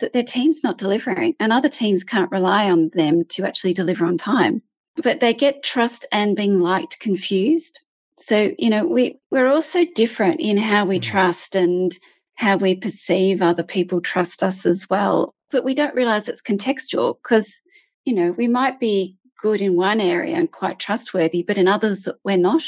that 0.00 0.12
their 0.12 0.22
team's 0.22 0.62
not 0.62 0.78
delivering 0.78 1.34
and 1.38 1.52
other 1.52 1.68
teams 1.68 2.04
can't 2.04 2.30
rely 2.30 2.70
on 2.70 2.90
them 2.94 3.24
to 3.26 3.44
actually 3.44 3.74
deliver 3.74 4.04
on 4.04 4.16
time. 4.16 4.62
But 4.96 5.20
they 5.20 5.32
get 5.32 5.62
trust 5.62 6.06
and 6.12 6.36
being 6.36 6.58
liked 6.58 7.00
confused. 7.00 7.78
So, 8.18 8.52
you 8.58 8.70
know, 8.70 8.86
we, 8.86 9.18
we're 9.30 9.50
also 9.50 9.84
different 9.94 10.40
in 10.40 10.56
how 10.56 10.84
we 10.84 10.98
mm-hmm. 10.98 11.10
trust 11.10 11.54
and 11.54 11.96
how 12.34 12.56
we 12.56 12.74
perceive 12.76 13.42
other 13.42 13.62
people 13.62 14.00
trust 14.00 14.42
us 14.42 14.66
as 14.66 14.88
well. 14.88 15.34
But 15.50 15.64
we 15.64 15.74
don't 15.74 15.94
realize 15.94 16.28
it's 16.28 16.42
contextual 16.42 17.16
because, 17.22 17.62
you 18.04 18.14
know, 18.14 18.32
we 18.32 18.48
might 18.48 18.80
be 18.80 19.16
good 19.40 19.60
in 19.60 19.76
one 19.76 20.00
area 20.00 20.36
and 20.36 20.50
quite 20.50 20.78
trustworthy, 20.78 21.42
but 21.42 21.58
in 21.58 21.68
others 21.68 22.08
we're 22.24 22.36
not. 22.36 22.62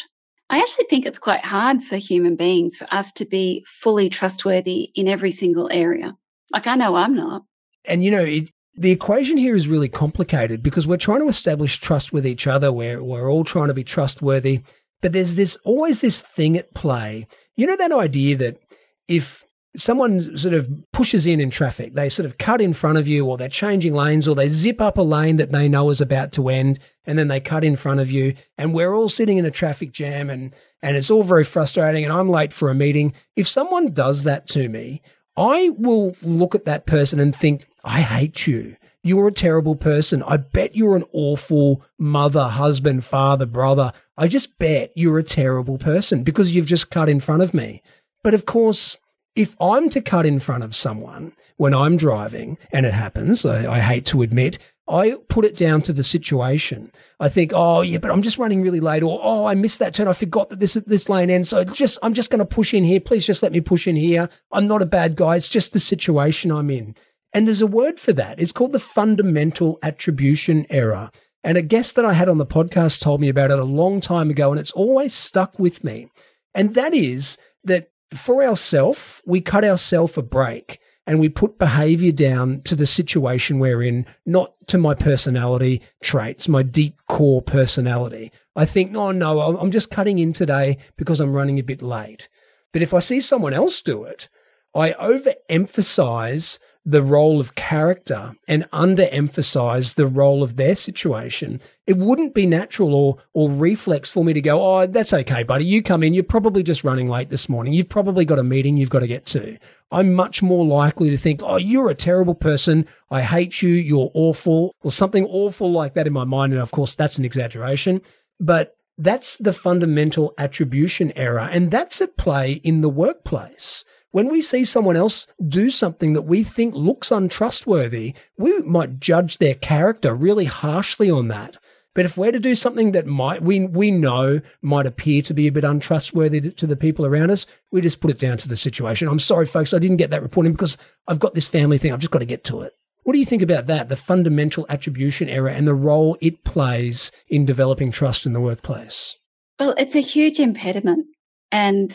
I 0.50 0.58
actually 0.58 0.87
think 0.90 1.06
it's 1.06 1.18
quite 1.18 1.44
hard 1.44 1.82
for 1.82 1.96
human 1.96 2.37
beings 2.37 2.76
for 2.76 2.87
us 2.90 3.12
to 3.12 3.24
be 3.24 3.64
fully 3.66 4.08
trustworthy 4.08 4.90
in 4.94 5.08
every 5.08 5.30
single 5.30 5.68
area. 5.72 6.14
Like 6.52 6.66
I 6.66 6.74
know 6.76 6.96
I'm 6.96 7.14
not. 7.14 7.44
And 7.85 8.04
you 8.04 8.11
know, 8.11 8.24
it, 8.24 8.50
the 8.76 8.90
equation 8.90 9.37
here 9.37 9.54
is 9.54 9.68
really 9.68 9.88
complicated 9.88 10.62
because 10.62 10.87
we're 10.87 10.96
trying 10.96 11.20
to 11.20 11.28
establish 11.28 11.78
trust 11.78 12.12
with 12.12 12.26
each 12.26 12.46
other. 12.46 12.72
We're 12.72 13.02
we're 13.02 13.30
all 13.30 13.44
trying 13.44 13.68
to 13.68 13.74
be 13.74 13.85
trustworthy, 13.85 14.62
but 15.00 15.12
there's 15.12 15.37
this 15.37 15.57
always 15.64 16.00
this 16.00 16.20
thing 16.20 16.57
at 16.57 16.74
play. 16.74 17.26
You 17.57 17.66
know 17.66 17.76
that 17.76 17.92
idea 17.92 18.37
that 18.37 18.59
if 19.07 19.44
someone 19.76 20.37
sort 20.37 20.54
of 20.54 20.70
pushes 20.92 21.26
in 21.26 21.40
in 21.40 21.50
traffic, 21.50 21.94
they 21.94 22.09
sort 22.09 22.26
of 22.26 22.38
cut 22.38 22.61
in 22.61 22.72
front 22.72 22.98
of 22.98 23.09
you, 23.09 23.26
or 23.26 23.37
they're 23.37 23.48
changing 23.48 23.94
lanes, 23.94 24.28
or 24.28 24.35
they 24.35 24.48
zip 24.48 24.80
up 24.80 24.98
a 24.98 25.02
lane 25.02 25.37
that 25.37 25.52
they 25.52 25.68
know 25.68 25.90
is 25.90 26.00
about 26.00 26.33
to 26.33 26.48
end, 26.48 26.78
and 27.04 27.18
then 27.18 27.28
they 27.28 27.40
cut 27.40 27.64
in 27.64 27.76
front 27.76 28.00
of 28.00 28.11
you, 28.11 28.35
and 28.57 28.74
we're 28.74 28.94
all 28.94 29.09
sitting 29.09 29.38
in 29.38 29.44
a 29.44 29.50
traffic 29.50 29.92
jam, 29.92 30.30
and 30.30 30.54
and 30.83 30.96
it's 30.96 31.11
all 31.11 31.22
very 31.22 31.44
frustrating, 31.44 32.04
and 32.04 32.12
I'm 32.12 32.28
late 32.28 32.52
for 32.52 32.70
a 32.70 32.74
meeting. 32.74 33.12
If 33.37 33.46
someone 33.46 33.92
does 33.92 34.24
that 34.24 34.46
to 34.48 34.68
me, 34.68 35.00
I 35.36 35.70
will 35.70 36.16
look 36.22 36.54
at 36.54 36.64
that 36.64 36.86
person 36.86 37.18
and 37.20 37.34
think, 37.34 37.66
I 37.84 38.00
hate 38.00 38.46
you. 38.46 38.76
You're 39.02 39.28
a 39.28 39.32
terrible 39.32 39.76
person. 39.76 40.22
I 40.22 40.38
bet 40.38 40.74
you're 40.74 40.96
an 40.96 41.04
awful 41.12 41.84
mother, 41.98 42.44
husband, 42.44 43.04
father, 43.04 43.44
brother. 43.44 43.92
I 44.16 44.28
just 44.28 44.58
bet 44.58 44.92
you're 44.94 45.18
a 45.18 45.22
terrible 45.22 45.76
person 45.76 46.22
because 46.22 46.54
you've 46.54 46.66
just 46.66 46.90
cut 46.90 47.10
in 47.10 47.20
front 47.20 47.42
of 47.42 47.52
me. 47.52 47.82
But 48.22 48.32
of 48.32 48.46
course, 48.46 48.96
if 49.36 49.56
I'm 49.60 49.88
to 49.90 50.00
cut 50.00 50.24
in 50.24 50.38
front 50.38 50.64
of 50.64 50.74
someone 50.74 51.32
when 51.56 51.74
I'm 51.74 51.96
driving, 51.96 52.56
and 52.72 52.86
it 52.86 52.94
happens, 52.94 53.44
I, 53.44 53.70
I, 53.74 53.80
hate 53.80 54.06
to 54.06 54.22
admit, 54.22 54.58
I 54.86 55.14
put 55.28 55.44
it 55.44 55.56
down 55.56 55.80
to 55.82 55.92
the 55.92 56.04
situation. 56.04 56.92
I 57.18 57.28
think, 57.28 57.52
oh 57.54 57.80
yeah, 57.80 57.98
but 57.98 58.10
I'm 58.10 58.22
just 58.22 58.38
running 58.38 58.62
really 58.62 58.80
late, 58.80 59.02
or 59.02 59.18
oh, 59.22 59.46
I 59.46 59.54
missed 59.54 59.78
that 59.78 59.94
turn. 59.94 60.08
I 60.08 60.12
forgot 60.12 60.50
that 60.50 60.60
this 60.60 60.74
this 60.74 61.08
lane 61.08 61.30
ends. 61.30 61.48
So 61.48 61.64
just 61.64 61.98
I'm 62.02 62.14
just 62.14 62.30
going 62.30 62.40
to 62.40 62.44
push 62.44 62.74
in 62.74 62.84
here. 62.84 63.00
Please 63.00 63.26
just 63.26 63.42
let 63.42 63.52
me 63.52 63.60
push 63.60 63.86
in 63.86 63.96
here. 63.96 64.28
I'm 64.52 64.66
not 64.66 64.82
a 64.82 64.86
bad 64.86 65.16
guy. 65.16 65.36
It's 65.36 65.48
just 65.48 65.72
the 65.72 65.80
situation 65.80 66.50
I'm 66.50 66.70
in. 66.70 66.94
And 67.32 67.46
there's 67.46 67.62
a 67.62 67.66
word 67.66 67.98
for 67.98 68.12
that. 68.12 68.40
It's 68.40 68.52
called 68.52 68.72
the 68.72 68.78
fundamental 68.78 69.78
attribution 69.82 70.66
error. 70.70 71.10
And 71.42 71.58
a 71.58 71.62
guest 71.62 71.96
that 71.96 72.04
I 72.04 72.12
had 72.12 72.28
on 72.28 72.38
the 72.38 72.46
podcast 72.46 73.00
told 73.00 73.20
me 73.20 73.28
about 73.28 73.50
it 73.50 73.58
a 73.58 73.64
long 73.64 74.00
time 74.00 74.30
ago, 74.30 74.50
and 74.50 74.60
it's 74.60 74.72
always 74.72 75.12
stuck 75.12 75.58
with 75.58 75.82
me. 75.82 76.08
And 76.54 76.74
that 76.74 76.94
is 76.94 77.36
that 77.64 77.90
for 78.14 78.42
ourselves, 78.44 79.22
we 79.26 79.40
cut 79.40 79.64
ourselves 79.64 80.16
a 80.16 80.22
break 80.22 80.78
and 81.06 81.20
we 81.20 81.28
put 81.28 81.58
behavior 81.58 82.12
down 82.12 82.62
to 82.62 82.74
the 82.74 82.86
situation 82.86 83.58
we're 83.58 83.82
in, 83.82 84.06
not 84.24 84.54
to 84.68 84.78
my 84.78 84.94
personality 84.94 85.82
traits, 86.02 86.48
my 86.48 86.62
deep 86.62 86.96
core 87.08 87.42
personality. 87.42 88.32
I 88.56 88.64
think, 88.64 88.96
oh, 88.96 89.10
no, 89.10 89.34
no, 89.34 89.58
I'm 89.58 89.70
just 89.70 89.90
cutting 89.90 90.18
in 90.18 90.32
today 90.32 90.78
because 90.96 91.20
I'm 91.20 91.32
running 91.32 91.58
a 91.58 91.62
bit 91.62 91.82
late. 91.82 92.28
But 92.72 92.82
if 92.82 92.94
I 92.94 93.00
see 93.00 93.20
someone 93.20 93.52
else 93.52 93.82
do 93.82 94.04
it, 94.04 94.28
I 94.74 94.92
overemphasize 94.92 96.58
the 96.86 97.02
role 97.02 97.40
of 97.40 97.54
character 97.54 98.34
and 98.46 98.68
underemphasize 98.70 99.94
the 99.94 100.06
role 100.06 100.42
of 100.42 100.56
their 100.56 100.74
situation, 100.74 101.60
it 101.86 101.96
wouldn't 101.96 102.34
be 102.34 102.46
natural 102.46 102.94
or 102.94 103.16
or 103.32 103.50
reflex 103.50 104.10
for 104.10 104.24
me 104.24 104.32
to 104.34 104.40
go, 104.40 104.60
"Oh, 104.60 104.86
that's 104.86 105.12
okay, 105.12 105.42
buddy. 105.42 105.64
You 105.64 105.82
come 105.82 106.02
in. 106.02 106.12
You're 106.12 106.24
probably 106.24 106.62
just 106.62 106.84
running 106.84 107.08
late 107.08 107.30
this 107.30 107.48
morning. 107.48 107.72
You've 107.72 107.88
probably 107.88 108.24
got 108.24 108.38
a 108.38 108.44
meeting 108.44 108.76
you've 108.76 108.90
got 108.90 109.00
to 109.00 109.06
get 109.06 109.24
to." 109.26 109.56
I'm 109.90 110.12
much 110.12 110.42
more 110.42 110.64
likely 110.64 111.10
to 111.10 111.16
think, 111.16 111.40
"Oh, 111.42 111.56
you're 111.56 111.90
a 111.90 111.94
terrible 111.94 112.34
person. 112.34 112.86
I 113.10 113.22
hate 113.22 113.62
you. 113.62 113.70
You're 113.70 114.10
awful." 114.12 114.74
Or 114.82 114.90
something 114.90 115.24
awful 115.24 115.70
like 115.72 115.94
that 115.94 116.06
in 116.06 116.12
my 116.12 116.24
mind, 116.24 116.52
and 116.52 116.60
of 116.60 116.70
course, 116.70 116.94
that's 116.94 117.18
an 117.18 117.24
exaggeration, 117.24 118.02
but 118.38 118.76
that's 118.98 119.38
the 119.38 119.52
fundamental 119.52 120.34
attribution 120.38 121.12
error, 121.16 121.48
and 121.50 121.70
that's 121.70 122.00
at 122.00 122.16
play 122.16 122.52
in 122.62 122.80
the 122.80 122.88
workplace. 122.88 123.84
When 124.14 124.29
we 124.29 124.42
see 124.42 124.64
someone 124.64 124.94
else 124.94 125.27
do 125.44 125.70
something 125.70 126.12
that 126.12 126.22
we 126.22 126.44
think 126.44 126.77
looks 126.77 127.11
untrustworthy, 127.11 128.14
we 128.38 128.57
might 128.61 129.00
judge 129.00 129.38
their 129.38 129.57
character 129.57 130.14
really 130.14 130.44
harshly 130.44 131.11
on 131.11 131.27
that. 131.27 131.57
But 131.96 132.05
if 132.05 132.16
we're 132.16 132.31
to 132.31 132.38
do 132.38 132.55
something 132.55 132.92
that 132.92 133.09
might 133.09 133.42
we 133.42 133.66
we 133.66 133.90
know 133.90 134.40
might 134.62 134.87
appear 134.87 135.20
to 135.22 135.35
be 135.35 135.48
a 135.48 135.53
bit 135.53 135.64
untrustworthy 135.64 136.40
to, 136.42 136.53
to, 136.53 136.64
the 136.64 136.77
people 136.77 137.05
around 137.05 137.33
us, 137.33 137.48
we 137.72 137.81
just 137.81 138.00
put 138.00 138.12
it 138.12 138.20
down 138.20 138.38
to 138.38 138.46
the 138.46 138.57
situation. 138.57 139.09
I'm 139.09 139.18
sorry, 139.18 139.46
folks, 139.46 139.74
I 139.74 139.81
didn't 139.81 139.96
get 139.96 140.11
that 140.11 140.22
reporting 140.22 140.53
because 140.53 140.79
I've 141.09 141.18
got 141.18 141.35
this 141.35 141.48
family 141.48 141.77
thing. 141.77 141.92
I've 141.92 141.98
just 141.98 142.12
got 142.12 142.20
to 142.20 142.24
get 142.24 142.44
to 142.44 142.61
it. 142.61 142.72
What 143.03 143.14
do 143.14 143.18
you 143.18 143.27
think 143.27 143.42
about 143.42 143.66
that? 143.66 143.88
The 143.88 143.96
fundamental 143.96 144.64
attribution 144.68 145.29
error 145.29 145.48
and 145.48 145.66
the 145.66 145.74
role 145.74 146.16
it 146.20 146.44
plays 146.44 147.11
in 147.27 147.46
developing 147.46 147.90
trust 147.90 148.27
in 148.27 148.33
the 148.33 148.40
workplace. 148.40 149.16
Well, 149.59 149.74
it's 149.77 149.96
a 149.96 150.00
huge 150.00 150.38
impediment, 150.38 151.05
and 151.50 151.92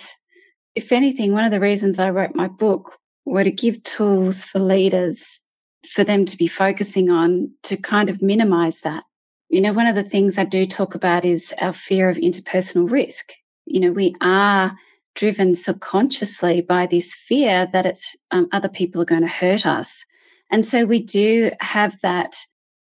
if 0.75 0.91
anything, 0.91 1.33
one 1.33 1.45
of 1.45 1.51
the 1.51 1.59
reasons 1.59 1.99
I 1.99 2.09
wrote 2.09 2.35
my 2.35 2.47
book 2.47 2.97
were 3.25 3.43
to 3.43 3.51
give 3.51 3.83
tools 3.83 4.43
for 4.43 4.59
leaders 4.59 5.39
for 5.87 6.03
them 6.03 6.25
to 6.25 6.37
be 6.37 6.47
focusing 6.47 7.09
on 7.09 7.51
to 7.63 7.77
kind 7.77 8.09
of 8.09 8.21
minimize 8.21 8.81
that. 8.81 9.03
You 9.49 9.61
know, 9.61 9.73
one 9.73 9.87
of 9.87 9.95
the 9.95 10.03
things 10.03 10.37
I 10.37 10.45
do 10.45 10.67
talk 10.67 10.93
about 10.93 11.25
is 11.25 11.53
our 11.59 11.73
fear 11.73 12.09
of 12.09 12.17
interpersonal 12.17 12.89
risk. 12.89 13.31
You 13.65 13.79
know, 13.79 13.91
we 13.91 14.15
are 14.21 14.75
driven 15.15 15.55
subconsciously 15.55 16.61
by 16.61 16.85
this 16.85 17.13
fear 17.15 17.67
that 17.73 17.85
it's 17.85 18.15
um, 18.31 18.47
other 18.51 18.69
people 18.69 19.01
are 19.01 19.05
going 19.05 19.21
to 19.21 19.27
hurt 19.27 19.65
us. 19.65 20.05
And 20.51 20.65
so 20.65 20.85
we 20.85 21.01
do 21.01 21.51
have 21.61 21.99
that 22.01 22.35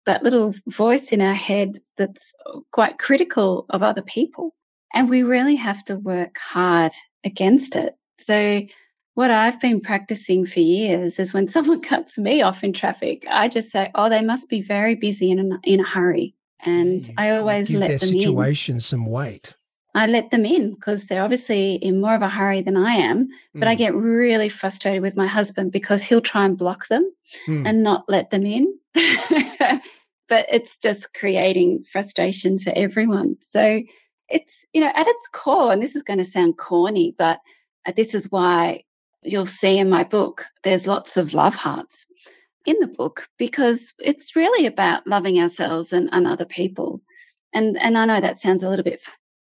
that 0.06 0.23
little 0.23 0.54
voice 0.67 1.12
in 1.12 1.21
our 1.21 1.34
head 1.34 1.80
that's 1.97 2.34
quite 2.71 2.97
critical 2.97 3.65
of 3.69 3.84
other 3.84 4.02
people. 4.02 4.56
And 4.93 5.10
we 5.10 5.21
really 5.23 5.56
have 5.56 5.84
to 5.86 5.97
work 5.97 6.38
hard 6.38 6.93
against 7.23 7.75
it. 7.75 7.95
So, 8.19 8.62
what 9.13 9.32
I've 9.32 9.60
been 9.60 9.82
practicing 9.82 10.45
for 10.45 10.60
years 10.60 11.19
is 11.19 11.34
when 11.34 11.47
someone 11.56 11.82
cuts 11.82 12.17
me 12.17 12.41
off 12.41 12.63
in 12.63 12.73
traffic, 12.73 13.25
I 13.30 13.47
just 13.47 13.71
say, 13.71 13.91
"Oh, 13.95 14.10
they 14.10 14.21
must 14.21 14.49
be 14.49 14.62
very 14.62 14.95
busy 14.95 15.32
in 15.32 15.51
a, 15.51 15.60
in 15.63 15.80
a 15.80 15.88
hurry," 15.88 16.36
and 16.60 17.12
I 17.17 17.32
always 17.32 17.69
Give 17.69 17.80
let 17.80 17.89
their 17.89 17.97
them 17.97 18.10
situation 18.10 18.75
in. 18.75 18.82
some 18.82 19.06
weight. 19.06 19.56
I 19.97 20.06
let 20.06 20.30
them 20.30 20.45
in 20.45 20.75
because 20.75 21.06
they're 21.06 21.23
obviously 21.23 21.73
in 21.75 21.99
more 21.99 22.13
of 22.13 22.21
a 22.21 22.30
hurry 22.30 22.62
than 22.62 22.77
I 22.77 22.93
am. 22.93 23.30
But 23.56 23.63
mm. 23.63 23.67
I 23.67 23.73
get 23.73 23.95
really 23.95 24.47
frustrated 24.47 25.01
with 25.01 25.17
my 25.17 25.25
husband 25.25 25.71
because 25.71 26.03
he'll 26.03 26.21
try 26.21 26.45
and 26.45 26.56
block 26.56 26.88
them 26.88 27.12
mm. 27.47 27.67
and 27.67 27.82
not 27.82 28.06
let 28.08 28.30
them 28.30 28.45
in. 28.45 28.77
but 30.30 30.45
it's 30.51 30.77
just 30.77 31.15
creating 31.15 31.84
frustration 31.91 32.60
for 32.60 32.71
everyone. 32.75 33.38
So 33.41 33.82
it's, 34.29 34.65
you 34.73 34.81
know, 34.81 34.91
at 34.93 35.07
its 35.07 35.27
core, 35.31 35.71
and 35.71 35.81
this 35.81 35.95
is 35.95 36.03
going 36.03 36.19
to 36.19 36.25
sound 36.25 36.57
corny, 36.57 37.15
but 37.17 37.39
uh, 37.85 37.93
this 37.95 38.13
is 38.13 38.31
why 38.31 38.83
you'll 39.23 39.45
see 39.45 39.77
in 39.77 39.89
my 39.89 40.03
book, 40.03 40.45
there's 40.63 40.87
lots 40.87 41.17
of 41.17 41.33
love 41.33 41.55
hearts 41.55 42.05
in 42.65 42.77
the 42.79 42.87
book 42.87 43.27
because 43.37 43.93
it's 43.99 44.35
really 44.35 44.65
about 44.65 45.07
loving 45.07 45.39
ourselves 45.39 45.93
and, 45.93 46.09
and 46.11 46.27
other 46.27 46.45
people. 46.45 47.01
And, 47.53 47.77
and 47.77 47.97
I 47.97 48.05
know 48.05 48.19
that 48.19 48.39
sounds 48.39 48.63
a 48.63 48.69
little 48.69 48.83
bit 48.83 49.01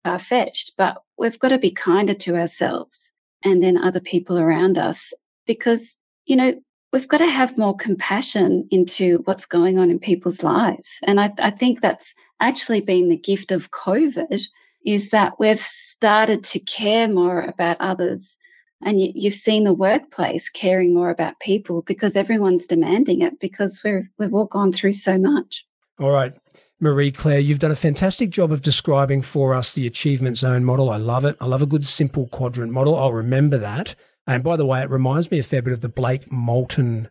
far 0.05 0.19
fetched, 0.19 0.73
but 0.77 1.03
we've 1.19 1.39
got 1.39 1.51
to 1.51 1.59
be 1.59 1.71
kinder 1.71 2.15
to 2.15 2.37
ourselves 2.37 3.13
and 3.45 3.63
then 3.63 3.77
other 3.77 4.01
people 4.01 4.39
around 4.39 4.79
us 4.79 5.13
because, 5.47 5.99
you 6.25 6.37
know, 6.37 6.55
we've 6.93 7.09
got 7.09 7.19
to 7.19 7.27
have 7.27 7.59
more 7.59 7.77
compassion 7.77 8.67
into 8.71 9.19
what's 9.25 9.47
going 9.47 9.79
on 9.79 9.91
in 9.91 9.99
people's 9.99 10.43
lives. 10.43 10.99
And 11.05 11.21
I, 11.21 11.33
I 11.39 11.51
think 11.51 11.81
that's 11.81 12.15
actually 12.41 12.81
been 12.81 13.09
the 13.09 13.17
gift 13.17 13.53
of 13.53 13.71
COVID 13.71 14.43
is 14.85 15.11
that 15.11 15.39
we've 15.39 15.61
started 15.61 16.43
to 16.45 16.59
care 16.61 17.09
more 17.09 17.41
about 17.43 17.77
others. 17.81 18.39
And 18.83 19.01
you, 19.01 19.13
you've 19.15 19.35
seen 19.35 19.65
the 19.65 19.75
workplace 19.75 20.49
caring 20.49 20.95
more 20.95 21.11
about 21.11 21.39
people 21.41 21.83
because 21.83 22.17
everyone's 22.17 22.67
demanding 22.67 23.21
it 23.21 23.39
because 23.41 23.83
we're, 23.85 24.09
we've 24.19 24.35
all 24.35 24.47
gone 24.47 24.73
through 24.73 24.95
so 24.95 25.19
much. 25.19 25.67
All 25.99 26.11
right. 26.11 26.35
Marie 26.83 27.13
Claire, 27.13 27.41
you've 27.41 27.59
done 27.59 27.71
a 27.71 27.77
fantastic 27.77 28.31
job 28.31 28.51
of 28.51 28.63
describing 28.63 29.21
for 29.21 29.53
us 29.53 29.75
the 29.75 29.87
achievement 29.87 30.39
zone 30.39 30.65
model. 30.65 30.89
I 30.89 30.97
love 30.97 31.27
it. 31.27 31.37
I 31.39 31.45
love 31.45 31.61
a 31.61 31.67
good 31.67 31.85
simple 31.85 32.27
quadrant 32.29 32.73
model. 32.73 32.97
I'll 32.97 33.13
remember 33.13 33.59
that. 33.59 33.95
And 34.27 34.43
by 34.43 34.57
the 34.57 34.65
way, 34.65 34.81
it 34.81 34.89
reminds 34.89 35.31
me 35.31 35.39
a 35.39 35.43
fair 35.43 35.61
bit 35.61 35.75
of 35.75 35.83
the 35.83 35.91
Blake 35.91 36.33
Mouton 36.33 37.11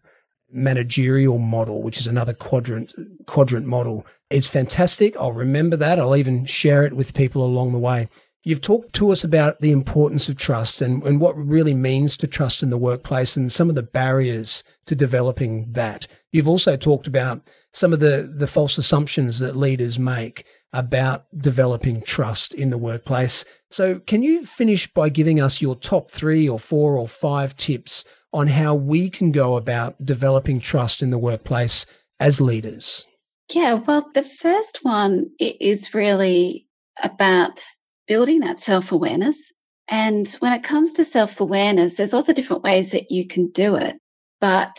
managerial 0.51 1.37
model, 1.37 1.81
which 1.81 1.97
is 1.97 2.07
another 2.07 2.33
quadrant 2.33 2.93
quadrant 3.25 3.65
model. 3.65 4.05
It's 4.29 4.47
fantastic. 4.47 5.15
I'll 5.17 5.33
remember 5.33 5.77
that. 5.77 5.99
I'll 5.99 6.15
even 6.15 6.45
share 6.45 6.83
it 6.83 6.93
with 6.93 7.13
people 7.13 7.43
along 7.45 7.71
the 7.71 7.79
way. 7.79 8.09
You've 8.43 8.61
talked 8.61 8.93
to 8.93 9.11
us 9.11 9.23
about 9.23 9.59
the 9.59 9.71
importance 9.71 10.29
of 10.29 10.37
trust 10.37 10.81
and, 10.81 11.03
and 11.03 11.19
what 11.19 11.35
really 11.35 11.73
means 11.73 12.15
to 12.17 12.27
trust 12.27 12.63
in 12.63 12.69
the 12.69 12.77
workplace 12.77 13.35
and 13.35 13.51
some 13.51 13.69
of 13.69 13.75
the 13.75 13.83
barriers 13.83 14.63
to 14.85 14.95
developing 14.95 15.73
that. 15.73 16.07
You've 16.31 16.47
also 16.47 16.77
talked 16.77 17.05
about 17.05 17.41
some 17.73 17.91
of 17.91 17.99
the, 17.99 18.31
the 18.33 18.47
false 18.47 18.77
assumptions 18.77 19.39
that 19.39 19.57
leaders 19.57 19.99
make 19.99 20.45
about 20.71 21.25
developing 21.37 22.01
trust 22.01 22.53
in 22.53 22.69
the 22.69 22.77
workplace. 22.77 23.43
So, 23.69 23.99
can 23.99 24.23
you 24.23 24.45
finish 24.45 24.91
by 24.91 25.09
giving 25.09 25.41
us 25.41 25.61
your 25.61 25.75
top 25.75 26.11
three 26.11 26.47
or 26.47 26.59
four 26.59 26.97
or 26.97 27.07
five 27.07 27.55
tips 27.57 28.05
on 28.31 28.47
how 28.47 28.75
we 28.75 29.09
can 29.09 29.31
go 29.31 29.55
about 29.55 30.03
developing 30.05 30.59
trust 30.59 31.01
in 31.01 31.09
the 31.09 31.17
workplace 31.17 31.85
as 32.19 32.39
leaders? 32.39 33.07
Yeah, 33.53 33.75
well, 33.75 34.07
the 34.13 34.23
first 34.23 34.79
one 34.83 35.29
is 35.39 35.93
really 35.93 36.67
about 37.01 37.61
building 38.07 38.39
that 38.41 38.59
self 38.59 38.91
awareness. 38.91 39.51
And 39.87 40.27
when 40.39 40.53
it 40.53 40.63
comes 40.63 40.93
to 40.93 41.03
self 41.03 41.39
awareness, 41.39 41.95
there's 41.95 42.13
lots 42.13 42.29
of 42.29 42.35
different 42.35 42.63
ways 42.63 42.91
that 42.91 43.09
you 43.09 43.25
can 43.25 43.47
do 43.49 43.75
it. 43.75 43.97
But 44.39 44.77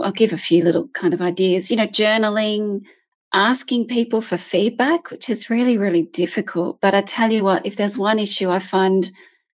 I'll 0.00 0.12
give 0.12 0.32
a 0.32 0.38
few 0.38 0.62
little 0.62 0.88
kind 0.88 1.14
of 1.14 1.20
ideas. 1.20 1.70
You 1.70 1.76
know, 1.76 1.88
journaling, 1.88 2.82
asking 3.32 3.88
people 3.88 4.20
for 4.20 4.36
feedback, 4.36 5.10
which 5.10 5.28
is 5.28 5.50
really, 5.50 5.78
really 5.78 6.02
difficult. 6.02 6.80
But 6.80 6.94
I 6.94 7.02
tell 7.02 7.32
you 7.32 7.42
what, 7.42 7.66
if 7.66 7.76
there's 7.76 7.98
one 7.98 8.18
issue 8.18 8.50
I 8.50 8.60
find 8.60 9.10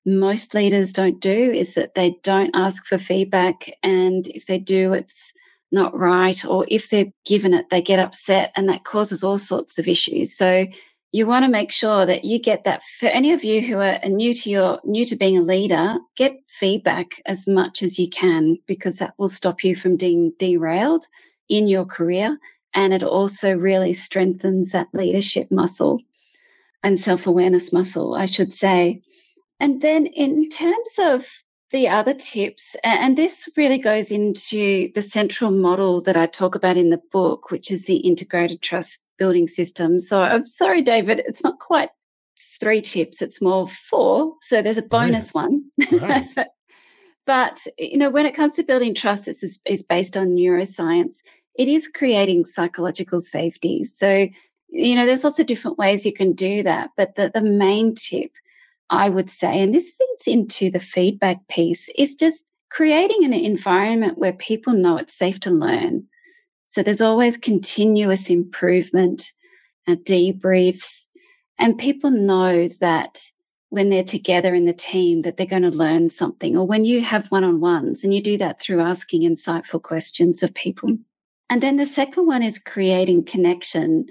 most 0.07 0.55
leaders 0.55 0.93
don't 0.93 1.21
do 1.21 1.31
is 1.31 1.75
that 1.75 1.95
they 1.95 2.17
don't 2.23 2.55
ask 2.55 2.87
for 2.87 2.99
feedback. 2.99 3.71
And 3.83 4.27
if 4.29 4.47
they 4.47 4.59
do, 4.59 4.93
it's 4.93 5.33
not 5.73 5.97
right. 5.97 6.45
Or 6.45 6.67
if 6.69 6.91
they're 6.91 7.13
given 7.27 7.55
it, 7.55 7.71
they 7.71 7.83
get 7.83 7.99
upset 7.99 8.53
and 8.57 8.69
that 8.69 8.85
causes 8.85 9.23
all 9.23 9.39
sorts 9.39 9.79
of 9.79 9.89
issues. 9.89 10.37
So 10.37 10.67
you 11.13 11.27
want 11.27 11.45
to 11.45 11.51
make 11.51 11.73
sure 11.73 12.07
that 12.07 12.25
you 12.25 12.39
get 12.39 12.65
that 12.65 12.83
for 12.83 13.07
any 13.07 13.33
of 13.33 13.43
you 13.43 13.61
who 13.61 13.79
are 13.79 13.99
new 14.07 14.35
to 14.35 14.51
your 14.51 14.81
new 14.85 15.05
to 15.05 15.17
being 15.17 15.37
a 15.37 15.43
leader 15.43 15.99
get 16.17 16.37
feedback 16.49 17.21
as 17.27 17.47
much 17.47 17.83
as 17.83 17.99
you 17.99 18.09
can 18.09 18.57
because 18.67 18.99
that 18.99 19.15
will 19.19 19.29
stop 19.29 19.65
you 19.65 19.75
from 19.75 19.97
being 19.97 20.33
derailed 20.39 21.05
in 21.49 21.67
your 21.67 21.85
career 21.85 22.39
and 22.75 22.95
it 22.95 23.03
also 23.03 23.57
really 23.57 23.93
strengthens 23.93 24.71
that 24.71 24.87
leadership 24.93 25.49
muscle 25.51 26.01
and 26.85 27.01
self-awareness 27.01 27.73
muscle 27.73 28.15
i 28.15 28.27
should 28.27 28.53
say 28.53 29.03
and 29.61 29.83
then 29.83 30.07
in 30.07 30.49
terms 30.49 30.99
of 30.99 31.27
the 31.71 31.89
other 31.89 32.15
tips, 32.15 32.75
and 32.83 33.17
this 33.17 33.49
really 33.57 33.79
goes 33.79 34.11
into 34.11 34.91
the 34.95 35.03
central 35.03 35.53
model 35.53 36.01
that 36.01 36.17
I 36.17 36.27
talk 36.27 36.55
about 36.57 36.77
in 36.77 36.91
the 36.91 37.01
book, 37.13 37.51
which 37.51 37.71
is 37.71 37.85
the 37.85 37.99
integrated 37.99 38.61
trust 38.61 39.05
building 39.19 39.47
system. 39.47 40.01
So 40.01 40.23
I'm 40.23 40.47
sorry, 40.47 40.83
David, 40.83 41.21
it's 41.21 41.45
not 41.45 41.61
quite 41.61 41.91
three 42.59 42.81
tips, 42.81 43.23
it's 43.23 43.41
more 43.41 43.69
four. 43.69 44.35
So 44.43 44.63
there's 44.63 44.79
a 44.79 44.83
bonus 44.83 45.33
yeah. 45.33 45.43
one. 45.43 45.65
Right. 45.93 46.29
but 47.27 47.65
you 47.79 47.99
know, 47.99 48.11
when 48.11 48.27
it 48.27 48.35
comes 48.35 48.55
to 48.55 48.65
building 48.65 48.95
trust, 48.95 49.29
it's, 49.29 49.61
it's 49.65 49.83
based 49.83 50.17
on 50.17 50.29
neuroscience. 50.29 51.19
It 51.55 51.69
is 51.69 51.87
creating 51.87 52.47
psychological 52.47 53.21
safety. 53.21 53.85
So, 53.85 54.29
you 54.71 54.95
know, 54.97 55.07
there's 55.07 55.25
lots 55.25 55.39
of 55.39 55.47
different 55.47 55.79
ways 55.79 56.07
you 56.07 56.13
can 56.13 56.33
do 56.33 56.63
that. 56.65 56.91
But 56.97 57.15
the, 57.15 57.31
the 57.33 57.43
main 57.43 57.95
tip 57.95 58.33
I 58.91 59.09
would 59.09 59.31
say, 59.31 59.61
and 59.61 59.73
this 59.73 59.91
feeds 59.91 60.27
into 60.27 60.71
the 60.71 60.81
feedback 60.81 61.47
piece, 61.49 61.89
is 61.97 62.15
just 62.15 62.45
creating 62.71 63.25
an 63.25 63.33
environment 63.33 64.19
where 64.19 64.33
people 64.33 64.73
know 64.73 64.97
it's 64.97 65.15
safe 65.15 65.41
to 65.41 65.51
learn. 65.51 66.07
So 66.67 66.83
there's 66.83 67.01
always 67.01 67.37
continuous 67.37 68.31
improvement, 68.31 69.33
uh, 69.89 69.97
debriefs, 69.97 71.07
and 71.59 71.79
people 71.79 72.11
know 72.11 72.69
that 72.81 73.21
when 73.71 73.89
they're 73.89 74.03
together 74.03 74.55
in 74.55 74.67
the 74.67 74.73
team 74.73 75.23
that 75.23 75.37
they're 75.37 75.47
going 75.47 75.63
to 75.63 75.71
learn 75.71 76.11
something 76.11 76.57
or 76.57 76.67
when 76.67 76.85
you 76.85 77.01
have 77.03 77.29
one-on-ones 77.29 78.03
and 78.03 78.13
you 78.13 78.21
do 78.21 78.37
that 78.37 78.61
through 78.61 78.81
asking 78.81 79.23
insightful 79.23 79.81
questions 79.81 80.43
of 80.43 80.53
people 80.55 80.97
and 81.49 81.63
then 81.63 81.77
the 81.77 81.87
second 81.87 82.27
one 82.27 82.43
is 82.43 82.59
creating 82.59 83.25
connection 83.25 84.05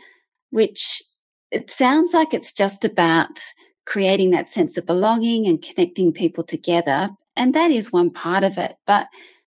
which 0.51 1.03
it 1.51 1.69
sounds 1.69 2.13
like 2.13 2.33
it's 2.33 2.53
just 2.53 2.85
about 2.85 3.39
creating 3.85 4.31
that 4.31 4.49
sense 4.49 4.77
of 4.77 4.85
belonging 4.85 5.47
and 5.47 5.61
connecting 5.61 6.11
people 6.11 6.43
together 6.43 7.09
and 7.35 7.53
that 7.53 7.71
is 7.71 7.91
one 7.91 8.09
part 8.09 8.43
of 8.43 8.57
it 8.57 8.75
but 8.85 9.07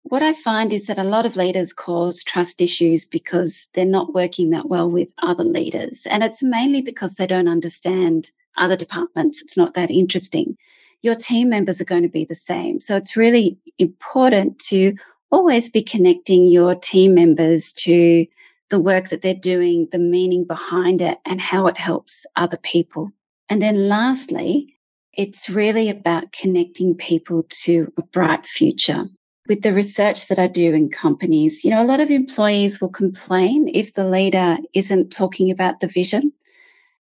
what 0.04 0.22
I 0.22 0.32
find 0.32 0.72
is 0.72 0.86
that 0.86 0.98
a 0.98 1.04
lot 1.04 1.26
of 1.26 1.36
leaders 1.36 1.72
cause 1.72 2.24
trust 2.24 2.60
issues 2.60 3.04
because 3.04 3.68
they're 3.74 3.84
not 3.84 4.14
working 4.14 4.50
that 4.50 4.68
well 4.68 4.90
with 4.90 5.08
other 5.22 5.44
leaders. 5.44 6.06
And 6.10 6.24
it's 6.24 6.42
mainly 6.42 6.80
because 6.82 7.14
they 7.14 7.26
don't 7.26 7.48
understand 7.48 8.30
other 8.56 8.76
departments. 8.76 9.42
It's 9.42 9.56
not 9.56 9.74
that 9.74 9.90
interesting. 9.90 10.56
Your 11.02 11.14
team 11.14 11.48
members 11.48 11.80
are 11.80 11.86
going 11.86 12.02
to 12.02 12.08
be 12.08 12.24
the 12.24 12.34
same. 12.34 12.80
So 12.80 12.96
it's 12.96 13.16
really 13.16 13.58
important 13.78 14.58
to 14.70 14.94
always 15.30 15.68
be 15.68 15.82
connecting 15.82 16.46
your 16.46 16.74
team 16.74 17.14
members 17.14 17.72
to 17.74 18.26
the 18.70 18.80
work 18.80 19.08
that 19.08 19.22
they're 19.22 19.34
doing, 19.34 19.88
the 19.92 19.98
meaning 19.98 20.44
behind 20.44 21.00
it, 21.00 21.18
and 21.24 21.40
how 21.40 21.66
it 21.66 21.76
helps 21.76 22.26
other 22.36 22.58
people. 22.58 23.12
And 23.50 23.60
then 23.60 23.88
lastly, 23.88 24.74
it's 25.12 25.50
really 25.50 25.90
about 25.90 26.32
connecting 26.32 26.94
people 26.94 27.44
to 27.64 27.92
a 27.98 28.02
bright 28.02 28.46
future. 28.46 29.04
With 29.48 29.62
the 29.62 29.74
research 29.74 30.28
that 30.28 30.38
I 30.38 30.46
do 30.46 30.72
in 30.72 30.88
companies, 30.88 31.64
you 31.64 31.70
know, 31.70 31.82
a 31.82 31.84
lot 31.84 32.00
of 32.00 32.10
employees 32.10 32.80
will 32.80 32.88
complain 32.88 33.68
if 33.74 33.92
the 33.92 34.08
leader 34.08 34.56
isn't 34.72 35.10
talking 35.10 35.50
about 35.50 35.80
the 35.80 35.88
vision 35.88 36.32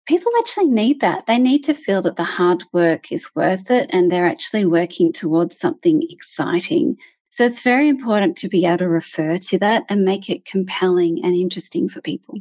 people 0.09 0.31
actually 0.39 0.65
need 0.65 1.01
that. 1.01 1.27
They 1.27 1.37
need 1.37 1.63
to 1.65 1.75
feel 1.75 2.01
that 2.01 2.15
the 2.15 2.23
hard 2.23 2.63
work 2.73 3.11
is 3.11 3.29
worth 3.35 3.69
it 3.69 3.87
and 3.91 4.11
they're 4.11 4.25
actually 4.25 4.65
working 4.65 5.13
towards 5.13 5.59
something 5.59 6.01
exciting. 6.09 6.97
So 7.29 7.45
it's 7.45 7.61
very 7.61 7.87
important 7.87 8.35
to 8.37 8.49
be 8.49 8.65
able 8.65 8.79
to 8.79 8.89
refer 8.89 9.37
to 9.37 9.59
that 9.59 9.83
and 9.87 10.03
make 10.03 10.27
it 10.27 10.45
compelling 10.45 11.23
and 11.23 11.35
interesting 11.35 11.87
for 11.87 12.01
people. 12.01 12.39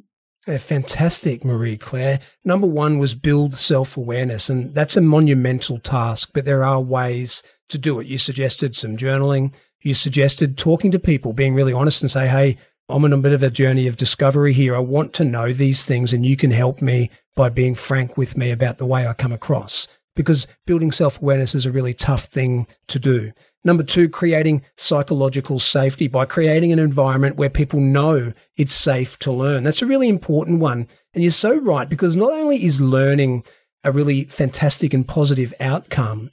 Fantastic, 0.57 1.45
Marie 1.45 1.77
Claire. 1.77 2.21
Number 2.43 2.67
one 2.67 2.99
was 2.99 3.15
build 3.15 3.55
self 3.55 3.99
awareness, 3.99 4.49
and 4.49 4.75
that's 4.75 4.97
a 4.97 5.03
monumental 5.03 5.79
task, 5.79 6.31
but 6.33 6.47
there 6.47 6.65
are 6.65 6.81
ways 6.81 7.43
to 7.69 7.77
do 7.77 8.01
it. 8.01 8.07
You 8.07 8.17
suggested 8.17 8.75
some 8.75 8.97
journaling, 8.97 9.53
you 9.83 9.93
suggested 9.93 10.57
talking 10.57 10.91
to 10.93 10.99
people, 10.99 11.35
being 11.35 11.55
really 11.55 11.75
honest 11.75 12.01
and 12.01 12.11
say, 12.11 12.29
hey, 12.29 12.57
I'm 12.89 13.05
on 13.05 13.13
a 13.13 13.19
bit 13.19 13.35
of 13.35 13.43
a 13.43 13.51
journey 13.51 13.87
of 13.87 13.99
discovery 13.99 14.55
here. 14.55 14.75
I 14.75 14.79
want 14.79 15.13
to 15.15 15.25
know 15.25 15.53
these 15.53 15.85
things, 15.85 16.15
and 16.15 16.25
you 16.25 16.37
can 16.37 16.51
help 16.51 16.81
me 16.81 17.11
by 17.37 17.51
being 17.51 17.75
frank 17.75 18.17
with 18.17 18.37
me 18.37 18.51
about 18.51 18.79
the 18.79 18.87
way 18.87 19.07
I 19.07 19.13
come 19.13 19.33
across. 19.33 19.87
Because 20.19 20.49
building 20.67 20.91
self 20.91 21.23
awareness 21.23 21.55
is 21.55 21.65
a 21.65 21.71
really 21.71 21.95
tough 21.95 22.25
thing 22.25 22.67
to 22.89 22.99
do. 22.99 23.31
Number 23.63 23.85
two, 23.85 24.09
creating 24.09 24.65
psychological 24.77 25.61
safety 25.61 26.09
by 26.09 26.25
creating 26.25 26.73
an 26.73 26.81
environment 26.81 27.37
where 27.37 27.49
people 27.49 27.79
know 27.79 28.33
it's 28.57 28.73
safe 28.73 29.17
to 29.21 29.31
learn. 29.31 29.63
That's 29.63 29.81
a 29.81 29.87
really 29.87 30.09
important 30.09 30.59
one. 30.59 30.89
And 31.15 31.23
you're 31.23 31.31
so 31.31 31.57
right, 31.57 31.89
because 31.89 32.17
not 32.17 32.33
only 32.33 32.65
is 32.65 32.81
learning 32.81 33.45
a 33.85 33.93
really 33.93 34.25
fantastic 34.25 34.93
and 34.93 35.07
positive 35.07 35.55
outcome, 35.61 36.33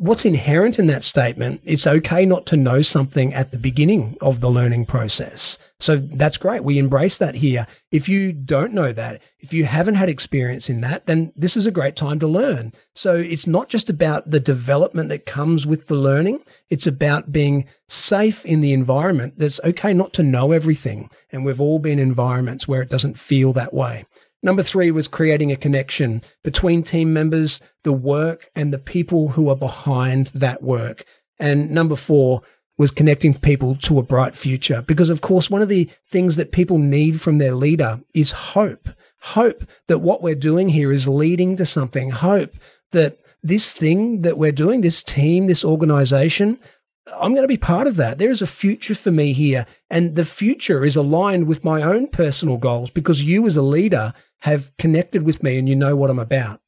what's 0.00 0.24
inherent 0.24 0.78
in 0.78 0.86
that 0.86 1.02
statement, 1.02 1.60
it's 1.62 1.86
okay 1.86 2.24
not 2.24 2.46
to 2.46 2.56
know 2.56 2.80
something 2.80 3.34
at 3.34 3.52
the 3.52 3.58
beginning 3.58 4.16
of 4.22 4.40
the 4.40 4.50
learning 4.50 4.86
process. 4.86 5.58
So 5.78 5.96
that's 5.96 6.38
great. 6.38 6.64
We 6.64 6.78
embrace 6.78 7.18
that 7.18 7.34
here. 7.34 7.66
If 7.92 8.08
you 8.08 8.32
don't 8.32 8.72
know 8.72 8.94
that, 8.94 9.22
if 9.40 9.52
you 9.52 9.66
haven't 9.66 9.96
had 9.96 10.08
experience 10.08 10.70
in 10.70 10.80
that, 10.80 11.06
then 11.06 11.34
this 11.36 11.54
is 11.54 11.66
a 11.66 11.70
great 11.70 11.96
time 11.96 12.18
to 12.20 12.26
learn. 12.26 12.72
So 12.94 13.14
it's 13.14 13.46
not 13.46 13.68
just 13.68 13.90
about 13.90 14.30
the 14.30 14.40
development 14.40 15.10
that 15.10 15.26
comes 15.26 15.66
with 15.66 15.86
the 15.86 15.96
learning. 15.96 16.40
It's 16.70 16.86
about 16.86 17.30
being 17.30 17.66
safe 17.86 18.46
in 18.46 18.62
the 18.62 18.72
environment 18.72 19.34
that's 19.36 19.60
okay 19.64 19.92
not 19.92 20.14
to 20.14 20.22
know 20.22 20.52
everything. 20.52 21.10
And 21.30 21.44
we've 21.44 21.60
all 21.60 21.78
been 21.78 21.98
in 21.98 22.08
environments 22.08 22.66
where 22.66 22.80
it 22.80 22.88
doesn't 22.88 23.18
feel 23.18 23.52
that 23.52 23.74
way. 23.74 24.06
Number 24.42 24.62
three 24.62 24.90
was 24.90 25.08
creating 25.08 25.52
a 25.52 25.56
connection 25.56 26.22
between 26.42 26.82
team 26.82 27.12
members, 27.12 27.60
the 27.84 27.92
work, 27.92 28.50
and 28.54 28.72
the 28.72 28.78
people 28.78 29.30
who 29.30 29.48
are 29.48 29.56
behind 29.56 30.28
that 30.28 30.62
work. 30.62 31.04
And 31.38 31.70
number 31.70 31.96
four 31.96 32.42
was 32.78 32.90
connecting 32.90 33.34
people 33.34 33.76
to 33.76 33.98
a 33.98 34.02
bright 34.02 34.34
future. 34.34 34.82
Because, 34.86 35.10
of 35.10 35.20
course, 35.20 35.50
one 35.50 35.60
of 35.60 35.68
the 35.68 35.90
things 36.08 36.36
that 36.36 36.52
people 36.52 36.78
need 36.78 37.20
from 37.20 37.36
their 37.36 37.54
leader 37.54 38.00
is 38.14 38.32
hope. 38.32 38.88
Hope 39.20 39.64
that 39.88 39.98
what 39.98 40.22
we're 40.22 40.34
doing 40.34 40.70
here 40.70 40.90
is 40.90 41.06
leading 41.06 41.56
to 41.56 41.66
something. 41.66 42.08
Hope 42.08 42.54
that 42.92 43.18
this 43.42 43.76
thing 43.76 44.22
that 44.22 44.38
we're 44.38 44.52
doing, 44.52 44.80
this 44.80 45.02
team, 45.02 45.46
this 45.46 45.64
organization, 45.64 46.58
I'm 47.06 47.32
going 47.32 47.42
to 47.42 47.48
be 47.48 47.56
part 47.56 47.86
of 47.86 47.96
that. 47.96 48.18
There 48.18 48.30
is 48.30 48.42
a 48.42 48.46
future 48.46 48.94
for 48.94 49.10
me 49.10 49.32
here. 49.32 49.66
And 49.90 50.16
the 50.16 50.24
future 50.24 50.84
is 50.84 50.96
aligned 50.96 51.46
with 51.46 51.64
my 51.64 51.82
own 51.82 52.08
personal 52.08 52.56
goals 52.56 52.90
because 52.90 53.22
you, 53.22 53.46
as 53.46 53.56
a 53.56 53.62
leader, 53.62 54.12
have 54.40 54.76
connected 54.76 55.22
with 55.22 55.42
me 55.42 55.58
and 55.58 55.68
you 55.68 55.76
know 55.76 55.96
what 55.96 56.10
I'm 56.10 56.18
about. 56.18 56.60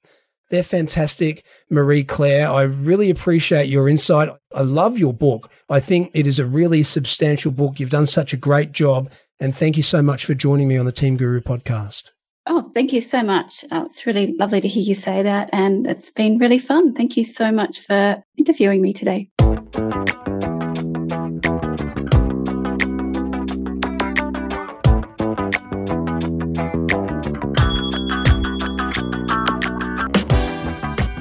They're 0.50 0.62
fantastic. 0.62 1.44
Marie 1.70 2.04
Claire, 2.04 2.50
I 2.50 2.62
really 2.64 3.08
appreciate 3.08 3.70
your 3.70 3.88
insight. 3.88 4.28
I 4.54 4.60
love 4.60 4.98
your 4.98 5.14
book. 5.14 5.50
I 5.70 5.80
think 5.80 6.10
it 6.12 6.26
is 6.26 6.38
a 6.38 6.44
really 6.44 6.82
substantial 6.82 7.50
book. 7.50 7.80
You've 7.80 7.88
done 7.88 8.04
such 8.04 8.34
a 8.34 8.36
great 8.36 8.72
job. 8.72 9.10
And 9.40 9.56
thank 9.56 9.78
you 9.78 9.82
so 9.82 10.02
much 10.02 10.26
for 10.26 10.34
joining 10.34 10.68
me 10.68 10.76
on 10.76 10.84
the 10.84 10.92
Team 10.92 11.16
Guru 11.16 11.40
podcast. 11.40 12.10
Oh, 12.46 12.70
thank 12.74 12.92
you 12.92 13.00
so 13.00 13.22
much. 13.22 13.64
Uh, 13.70 13.84
it's 13.86 14.04
really 14.04 14.34
lovely 14.38 14.60
to 14.60 14.68
hear 14.68 14.82
you 14.82 14.94
say 14.94 15.22
that. 15.22 15.48
And 15.52 15.86
it's 15.86 16.10
been 16.10 16.38
really 16.38 16.58
fun. 16.58 16.92
Thank 16.92 17.16
you 17.16 17.24
so 17.24 17.50
much 17.50 17.80
for 17.80 18.22
interviewing 18.36 18.82
me 18.82 18.92
today. 18.92 19.30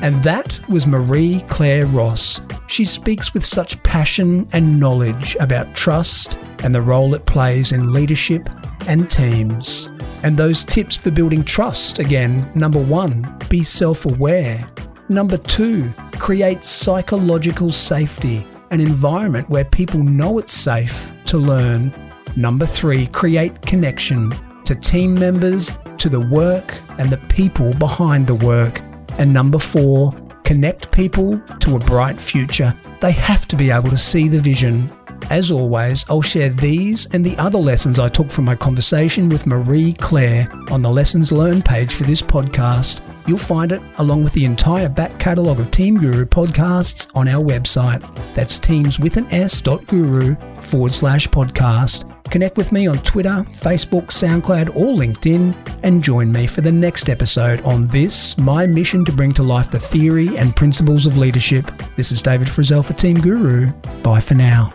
And 0.04 0.24
that 0.24 0.60
was 0.68 0.88
Marie 0.88 1.44
Claire 1.48 1.86
Ross. 1.86 2.42
She 2.68 2.86
speaks 2.86 3.34
with 3.34 3.46
such 3.46 3.82
passion 3.84 4.48
and 4.52 4.80
knowledge 4.80 5.38
about 5.40 5.76
trust 5.76 6.40
and 6.64 6.74
the 6.74 6.82
role 6.82 7.14
it 7.14 7.26
plays 7.28 7.72
in 7.72 7.94
leadership 7.94 8.50
and 8.88 9.10
teams. 9.12 9.90
And 10.24 10.36
those 10.36 10.64
tips 10.64 10.98
for 10.98 11.12
building 11.12 11.44
trust 11.44 12.00
again 12.00 12.52
number 12.56 12.80
one, 12.84 13.38
be 13.48 13.64
self 13.64 14.06
aware. 14.06 14.68
Number 15.08 15.38
two, 15.38 15.90
create 16.22 16.64
psychological 16.64 17.72
safety, 17.72 18.46
an 18.70 18.80
environment 18.80 19.50
where 19.50 19.66
people 19.66 20.04
know 20.04 20.38
it's 20.38 20.54
safe 20.54 21.12
to 21.26 21.40
learn. 21.40 21.92
Number 22.36 22.68
three, 22.68 23.08
create 23.08 23.60
connection 23.64 24.32
to 24.66 24.76
team 24.76 25.16
members, 25.16 25.80
to 25.98 26.10
the 26.10 26.20
work, 26.20 26.78
and 27.00 27.10
the 27.10 27.18
people 27.28 27.74
behind 27.80 28.28
the 28.28 28.36
work. 28.36 28.82
And 29.18 29.34
number 29.34 29.58
four, 29.58 30.12
connect 30.44 30.92
people 30.92 31.40
to 31.60 31.76
a 31.76 31.80
bright 31.80 32.22
future. 32.22 32.76
They 33.00 33.14
have 33.14 33.48
to 33.48 33.56
be 33.56 33.72
able 33.72 33.90
to 33.90 33.98
see 33.98 34.28
the 34.28 34.40
vision. 34.40 34.92
As 35.32 35.50
always, 35.50 36.06
I'll 36.08 36.22
share 36.22 36.50
these 36.50 37.08
and 37.08 37.26
the 37.26 37.36
other 37.38 37.58
lessons 37.58 37.98
I 37.98 38.10
took 38.10 38.30
from 38.30 38.46
my 38.46 38.56
conversation 38.56 39.28
with 39.28 39.48
Marie 39.48 39.94
Claire 39.94 40.48
on 40.70 40.84
the 40.84 40.92
Lessons 40.92 41.32
Learned 41.32 41.66
page 41.66 41.96
for 41.96 42.04
this 42.04 42.22
podcast. 42.22 43.02
You'll 43.28 43.38
find 43.38 43.72
it 43.72 43.82
along 43.98 44.24
with 44.24 44.34
the 44.34 44.46
entire 44.46 44.90
back 44.90 45.18
catalogue 45.20 45.60
of 45.60 45.72
Team 45.72 45.98
Guru 45.98 46.26
podcasts 46.26 47.08
on 47.16 47.28
our 47.28 47.44
website. 47.44 48.02
That's 48.34 48.60
teams 48.60 49.00
with 49.00 49.18
an 49.18 49.28
S 49.32 49.60
dot 49.60 49.86
guru 49.88 50.36
forward 50.56 50.94
slash 50.94 51.28
podcast. 51.28 52.08
Connect 52.32 52.56
with 52.56 52.72
me 52.72 52.88
on 52.88 52.98
Twitter, 53.00 53.46
Facebook, 53.52 54.06
SoundCloud, 54.08 54.70
or 54.70 54.96
LinkedIn, 54.96 55.54
and 55.84 56.02
join 56.02 56.32
me 56.32 56.48
for 56.48 56.62
the 56.62 56.72
next 56.72 57.10
episode 57.10 57.62
on 57.64 57.88
this, 57.88 58.38
my 58.38 58.66
mission 58.66 59.04
to 59.04 59.12
bring 59.12 59.34
to 59.34 59.44
life 59.44 59.70
the 59.70 59.80
theory 59.80 60.38
and 60.38 60.56
principles 60.56 61.06
of 61.06 61.18
leadership. 61.18 61.70
This 61.98 62.14
is 62.14 62.22
David 62.22 62.48
Frizzell 62.48 62.86
for 62.86 62.94
Team 62.94 63.20
Guru. 63.20 63.72
Bye 64.02 64.22
for 64.22 64.36
now. 64.36 64.74